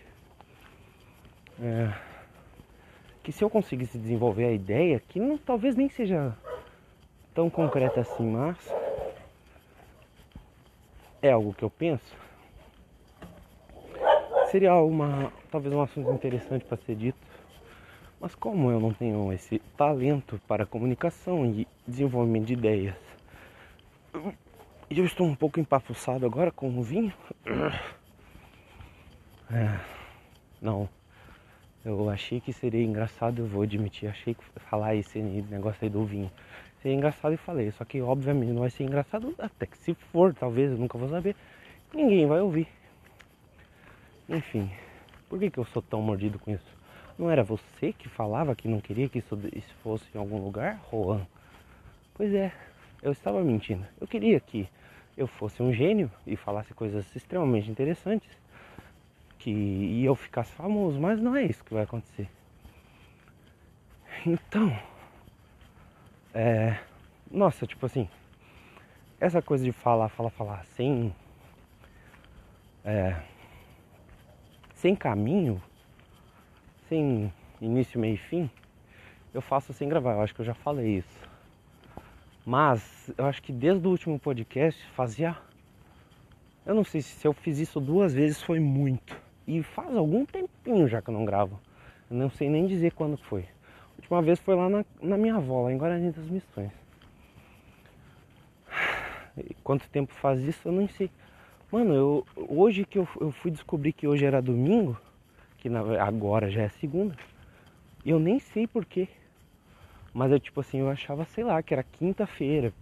É, 1.59 2.10
que 3.23 3.31
se 3.31 3.43
eu 3.43 3.49
conseguisse 3.49 3.97
desenvolver 3.97 4.45
a 4.45 4.51
ideia, 4.51 4.99
que 4.99 5.19
não, 5.19 5.37
talvez 5.37 5.75
nem 5.75 5.89
seja 5.89 6.35
tão 7.33 7.49
concreta 7.49 8.01
assim, 8.01 8.29
mas 8.29 8.57
é 11.21 11.31
algo 11.31 11.53
que 11.53 11.63
eu 11.63 11.69
penso, 11.69 12.15
seria 14.49 14.75
uma 14.75 15.31
talvez 15.49 15.73
um 15.73 15.81
assunto 15.81 16.11
interessante 16.11 16.65
para 16.65 16.77
ser 16.77 16.95
dito. 16.95 17.31
Mas 18.19 18.35
como 18.35 18.69
eu 18.69 18.79
não 18.79 18.93
tenho 18.93 19.33
esse 19.33 19.59
talento 19.75 20.39
para 20.47 20.65
comunicação 20.65 21.45
e 21.45 21.67
desenvolvimento 21.87 22.45
de 22.45 22.53
ideias, 22.53 22.95
e 24.89 24.99
eu 24.99 25.05
estou 25.05 25.25
um 25.25 25.35
pouco 25.35 25.59
empapuçado 25.59 26.25
agora 26.25 26.51
com 26.51 26.69
o 26.77 26.83
vinho. 26.83 27.13
É, 29.53 29.77
não, 30.61 30.87
eu 31.83 32.09
achei 32.09 32.39
que 32.39 32.53
seria 32.53 32.83
engraçado, 32.83 33.39
eu 33.39 33.45
vou 33.45 33.63
admitir, 33.63 34.07
achei 34.07 34.33
que 34.33 34.43
falar 34.69 34.95
esse 34.95 35.19
negócio 35.19 35.83
aí 35.83 35.89
do 35.89 36.05
vinho 36.05 36.29
ser 36.81 36.93
engraçado 36.93 37.33
e 37.33 37.37
falei. 37.37 37.71
Só 37.71 37.85
que 37.85 38.01
obviamente 38.01 38.51
não 38.51 38.61
vai 38.61 38.69
ser 38.69 38.83
engraçado 38.83 39.33
até 39.37 39.65
que 39.65 39.77
se 39.77 39.93
for, 39.93 40.33
talvez, 40.33 40.71
eu 40.71 40.77
nunca 40.77 40.97
vou 40.97 41.07
saber. 41.07 41.35
Ninguém 41.93 42.25
vai 42.25 42.41
ouvir. 42.41 42.67
Enfim, 44.27 44.69
por 45.29 45.39
que, 45.39 45.49
que 45.49 45.59
eu 45.59 45.65
sou 45.65 45.81
tão 45.81 46.01
mordido 46.01 46.39
com 46.39 46.51
isso? 46.51 46.81
Não 47.17 47.29
era 47.29 47.43
você 47.43 47.93
que 47.93 48.09
falava 48.09 48.55
que 48.55 48.67
não 48.67 48.79
queria 48.79 49.07
que 49.07 49.19
isso, 49.19 49.37
isso 49.53 49.73
fosse 49.83 50.05
em 50.15 50.17
algum 50.17 50.43
lugar, 50.43 50.81
Juan? 50.89 51.25
Pois 52.15 52.33
é, 52.33 52.51
eu 53.01 53.11
estava 53.11 53.43
mentindo. 53.43 53.85
Eu 53.99 54.07
queria 54.07 54.39
que 54.39 54.67
eu 55.17 55.27
fosse 55.27 55.61
um 55.61 55.73
gênio 55.73 56.09
e 56.25 56.35
falasse 56.35 56.73
coisas 56.73 57.13
extremamente 57.15 57.69
interessantes, 57.69 58.29
que 59.41 59.49
e 59.49 60.05
eu 60.05 60.15
ficasse 60.15 60.51
famoso, 60.51 60.99
mas 60.99 61.19
não 61.19 61.35
é 61.35 61.43
isso 61.43 61.63
que 61.63 61.73
vai 61.73 61.83
acontecer. 61.83 62.29
Então, 64.25 64.71
é, 66.31 66.77
nossa, 67.29 67.65
tipo 67.65 67.85
assim, 67.87 68.07
essa 69.19 69.41
coisa 69.41 69.63
de 69.63 69.71
falar, 69.71 70.09
falar, 70.09 70.29
falar 70.29 70.63
sem, 70.65 71.13
é, 72.85 73.15
sem 74.75 74.95
caminho, 74.95 75.61
sem 76.87 77.33
início, 77.59 77.99
meio 77.99 78.13
e 78.13 78.17
fim, 78.17 78.49
eu 79.33 79.41
faço 79.41 79.73
sem 79.73 79.89
gravar. 79.89 80.13
Eu 80.13 80.21
acho 80.21 80.35
que 80.35 80.41
eu 80.41 80.45
já 80.45 80.53
falei 80.53 80.97
isso. 80.97 81.29
Mas 82.45 83.11
eu 83.17 83.25
acho 83.25 83.41
que 83.41 83.51
desde 83.51 83.87
o 83.87 83.89
último 83.89 84.19
podcast 84.19 84.85
fazia. 84.91 85.35
Eu 86.63 86.75
não 86.75 86.83
sei 86.83 87.01
se 87.01 87.27
eu 87.27 87.33
fiz 87.33 87.57
isso 87.57 87.79
duas 87.79 88.13
vezes 88.13 88.41
foi 88.41 88.59
muito. 88.59 89.30
E 89.47 89.61
faz 89.63 89.95
algum 89.95 90.25
tempinho 90.25 90.87
já 90.87 91.01
que 91.01 91.09
eu 91.09 91.13
não 91.13 91.25
gravo. 91.25 91.59
Eu 92.09 92.17
não 92.17 92.29
sei 92.29 92.49
nem 92.49 92.67
dizer 92.67 92.93
quando 92.93 93.17
foi. 93.17 93.41
A 93.41 93.95
última 93.97 94.21
vez 94.21 94.39
foi 94.39 94.55
lá 94.55 94.69
na, 94.69 94.85
na 95.01 95.17
minha 95.17 95.35
avó, 95.35 95.63
lá 95.63 95.71
em 95.71 95.77
Guarani 95.77 96.11
das 96.11 96.27
Missões. 96.27 96.71
E 99.37 99.53
quanto 99.63 99.87
tempo 99.89 100.13
faz 100.13 100.41
isso 100.43 100.67
eu 100.67 100.71
não 100.71 100.87
sei. 100.87 101.09
Mano, 101.71 101.93
eu, 101.93 102.27
hoje 102.35 102.85
que 102.85 102.97
eu, 102.97 103.07
eu 103.19 103.31
fui 103.31 103.49
descobrir 103.49 103.93
que 103.93 104.07
hoje 104.07 104.25
era 104.25 104.41
domingo, 104.41 104.99
que 105.57 105.69
na, 105.69 105.79
agora 106.03 106.49
já 106.49 106.63
é 106.63 106.69
segunda, 106.69 107.15
eu 108.05 108.19
nem 108.19 108.39
sei 108.39 108.67
porquê. 108.67 109.07
Mas 110.13 110.31
eu 110.31 110.39
tipo 110.39 110.59
assim, 110.59 110.79
eu 110.79 110.89
achava, 110.89 111.23
sei 111.23 111.43
lá, 111.45 111.63
que 111.63 111.73
era 111.73 111.83
quinta-feira. 111.83 112.73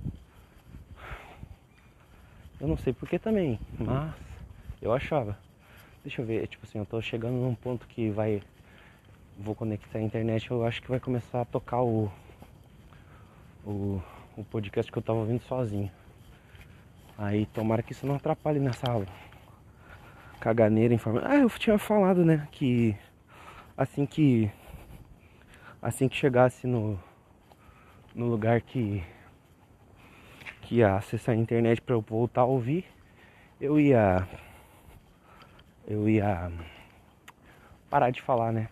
Eu 2.60 2.68
não 2.68 2.78
sei 2.78 2.92
porquê 2.92 3.20
também, 3.20 3.60
mas 3.78 4.14
eu 4.82 4.92
achava. 4.92 5.38
Deixa 6.10 6.24
eu 6.24 6.26
ver, 6.26 6.48
tipo 6.48 6.66
assim, 6.66 6.80
eu 6.80 6.88
tô 6.88 7.00
chegando 7.04 7.36
num 7.36 7.54
ponto 7.54 7.86
que 7.86 8.10
vai. 8.10 8.42
Vou 9.38 9.54
conectar 9.54 10.00
a 10.00 10.02
internet, 10.02 10.50
eu 10.50 10.66
acho 10.66 10.82
que 10.82 10.90
vai 10.90 11.00
começar 11.00 11.42
a 11.42 11.46
tocar 11.46 11.84
o. 11.84 12.12
O, 13.64 14.02
o 14.36 14.44
podcast 14.44 14.92
que 14.92 14.98
eu 14.98 15.04
tava 15.04 15.20
ouvindo 15.20 15.44
sozinho. 15.44 15.92
Aí 17.16 17.46
tomara 17.46 17.84
que 17.84 17.92
isso 17.92 18.08
não 18.08 18.16
atrapalhe 18.16 18.60
nessa 18.60 18.90
aula. 18.90 19.06
Caganeira 20.40 20.96
informa. 20.96 21.22
Ah, 21.24 21.36
eu 21.36 21.50
tinha 21.52 21.78
falado, 21.78 22.26
né, 22.26 22.48
que 22.52 22.98
assim 23.78 24.04
que 24.04 24.52
assim 25.80 26.10
que 26.10 26.16
chegasse 26.16 26.66
no 26.66 27.00
no 28.16 28.26
lugar 28.26 28.62
que 28.62 29.04
que 30.64 30.78
ia 30.78 30.96
acessar 30.96 31.36
a 31.36 31.38
internet 31.38 31.80
para 31.80 31.94
eu 31.94 32.02
voltar 32.02 32.42
a 32.42 32.46
ouvir, 32.46 32.84
eu 33.62 33.80
ia 33.80 34.28
eu 35.90 36.08
ia 36.08 36.52
parar 37.90 38.12
de 38.12 38.22
falar, 38.22 38.54
né? 38.54 38.70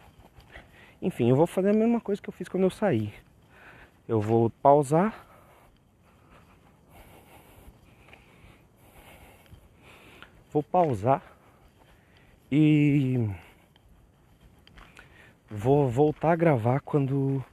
Enfim, 1.02 1.30
eu 1.30 1.36
vou 1.36 1.48
fazer 1.48 1.72
a 1.72 1.74
mesma 1.74 2.00
coisa 2.00 2.22
que 2.22 2.30
eu 2.30 2.34
fiz 2.34 2.48
quando 2.48 2.64
eu 2.64 2.70
saí. 2.70 3.14
Eu 4.08 4.22
vou 4.22 4.50
pausar 4.50 5.28
vou 10.58 10.64
pausar 10.64 11.22
e 12.52 13.30
vou 15.48 15.88
voltar 15.88 16.32
a 16.32 16.36
gravar 16.36 16.80
quando 16.80 17.44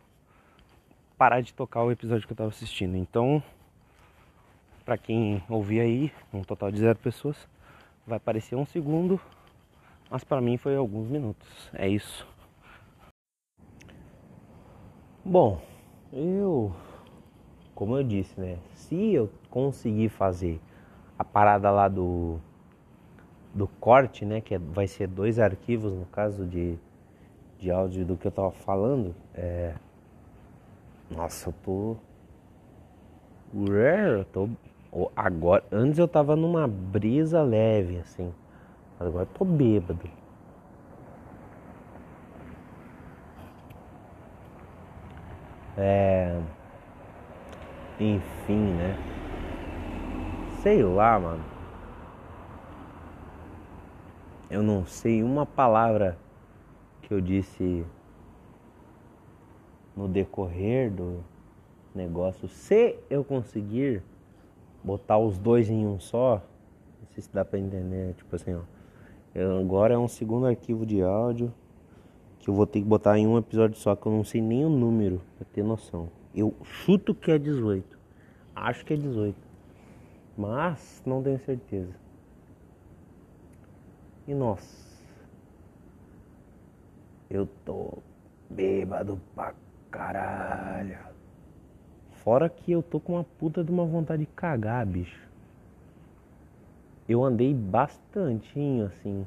parar 1.19 1.43
de 1.43 1.53
tocar 1.53 1.83
o 1.83 1.93
episódio 1.93 2.27
que 2.27 2.33
eu 2.33 2.37
tava 2.37 2.49
assistindo. 2.49 2.97
Então, 2.97 3.43
para 4.85 4.97
quem 4.97 5.43
ouvir 5.51 5.81
aí, 5.81 6.13
um 6.33 6.43
total 6.43 6.71
de 6.71 6.79
zero 6.79 6.99
pessoas, 6.99 7.37
vai 8.07 8.19
parecer 8.19 8.57
um 8.57 8.65
segundo, 8.65 9.21
mas 10.11 10.25
para 10.25 10.41
mim 10.41 10.57
foi 10.57 10.77
alguns 10.77 11.09
minutos. 11.09 11.49
É 11.73 11.89
isso. 11.89 12.27
Bom, 15.25 15.61
eu, 16.13 16.75
como 17.75 17.97
eu 17.97 18.03
disse, 18.03 18.39
né? 18.39 18.59
Se 18.75 19.15
eu 19.15 19.31
conseguir 19.51 20.09
fazer 20.09 20.61
a 21.19 21.25
parada 21.25 21.71
lá 21.71 21.89
do 21.89 22.41
do 23.55 23.69
corte, 23.69 24.25
né, 24.25 24.41
que 24.41 24.55
é, 24.55 24.59
vai 24.59 24.89
ser 24.89 25.07
dois 25.07 25.39
arquivos 25.39 25.93
no 25.93 26.07
caso 26.07 26.45
de, 26.45 26.77
de 27.59 27.71
áudio 27.71 28.05
do 28.05 28.17
que 28.17 28.27
eu 28.27 28.33
tava 28.33 28.51
falando, 28.51 29.15
é... 29.33 29.75
Nossa, 31.11 31.51
eu 31.51 31.55
tô. 31.65 31.97
Eu 33.55 34.25
tô. 34.25 34.49
Agora, 35.15 35.63
antes 35.71 35.99
eu 35.99 36.09
tava 36.09 36.35
numa 36.35 36.67
brisa 36.67 37.43
leve, 37.43 37.99
assim. 37.99 38.33
Agora 38.99 39.25
eu 39.25 39.39
tô 39.39 39.45
bêbado. 39.45 40.09
É. 45.77 46.41
Enfim, 47.99 48.73
né? 48.75 48.97
Sei 50.63 50.83
lá, 50.83 51.19
mano 51.19 51.55
eu 54.55 54.63
não 54.63 54.87
sei 54.87 55.21
uma 55.23 55.45
palavra 55.45 56.17
que 57.03 57.13
eu 57.13 57.21
disse 57.21 57.85
no 59.97 60.07
decorrer 60.07 60.93
do 60.93 61.25
negócio. 61.93 62.49
Se 62.49 62.97
eu 63.11 63.25
conseguir 63.25 64.01
botar 64.83 65.19
os 65.19 65.39
dois 65.39 65.69
em 65.69 65.85
um 65.85 65.99
só, 65.99 66.37
não 67.01 67.09
sei 67.11 67.23
se 67.23 67.33
dá 67.33 67.45
pra 67.45 67.59
entender, 67.59 68.15
tipo 68.15 68.35
assim, 68.37 68.55
ó. 68.55 68.61
Agora 69.35 69.95
é 69.95 69.99
um 69.99 70.07
segundo 70.07 70.47
arquivo 70.47 70.87
de 70.87 71.03
áudio 71.03 71.53
que 72.39 72.51
eu 72.51 72.55
vou 72.55 72.67
ter 72.67 72.81
que 72.81 72.87
botar 72.87 73.19
em 73.19 73.27
um 73.27 73.39
episódio 73.39 73.77
só, 73.77 73.97
que 73.97 74.07
eu 74.07 74.13
não 74.13 74.23
sei 74.23 74.41
nem 74.41 74.65
o 74.65 74.69
número, 74.69 75.21
pra 75.37 75.47
ter 75.51 75.65
noção. 75.65 76.11
Eu 76.35 76.55
chuto 76.63 77.15
que 77.15 77.31
é 77.31 77.39
18. 77.39 77.99
Acho 78.55 78.85
que 78.85 78.93
é 78.93 78.97
18. 78.97 79.35
Mas 80.37 81.03
não 81.07 81.23
tenho 81.23 81.39
certeza. 81.39 81.95
E 84.27 84.35
nossa, 84.35 84.95
eu 87.31 87.47
tô 87.65 87.99
bêbado 88.49 89.21
pra 89.35 89.55
caralho. 89.91 90.99
Fora 92.11 92.49
que 92.49 92.73
eu 92.73 92.83
tô 92.83 93.01
com 93.01 93.15
uma 93.15 93.25
puta 93.25 93.65
de 93.65 93.71
uma 93.71 93.85
vontade 93.85 94.25
de 94.25 94.33
cagar, 94.33 94.87
bicho. 94.87 95.29
Eu 97.09 97.23
andei 97.23 97.53
bastantinho 97.53 98.87
assim. 98.87 99.27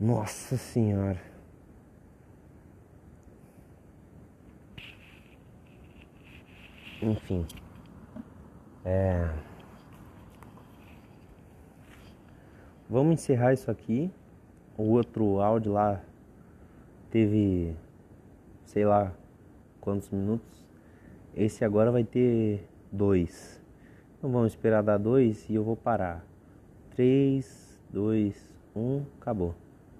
Nossa 0.00 0.56
senhora. 0.56 1.20
Enfim. 7.00 7.46
É. 8.84 9.30
Vamos 12.88 13.14
encerrar 13.14 13.52
isso 13.52 13.70
aqui. 13.70 14.10
O 14.76 14.90
outro 14.90 15.40
áudio 15.40 15.72
lá 15.72 16.02
teve 17.10 17.76
sei 18.64 18.84
lá 18.84 19.12
quantos 19.80 20.10
minutos. 20.10 20.66
Esse 21.36 21.64
agora 21.64 21.92
vai 21.92 22.02
ter 22.02 22.68
dois. 22.94 23.60
Então 24.16 24.30
vamos 24.30 24.52
esperar 24.52 24.82
dar 24.82 24.98
dois 24.98 25.48
e 25.50 25.54
eu 25.54 25.64
vou 25.64 25.76
parar. 25.76 26.24
Três, 26.90 27.78
dois, 27.90 28.34
um, 28.74 29.02
acabou. 29.20 29.54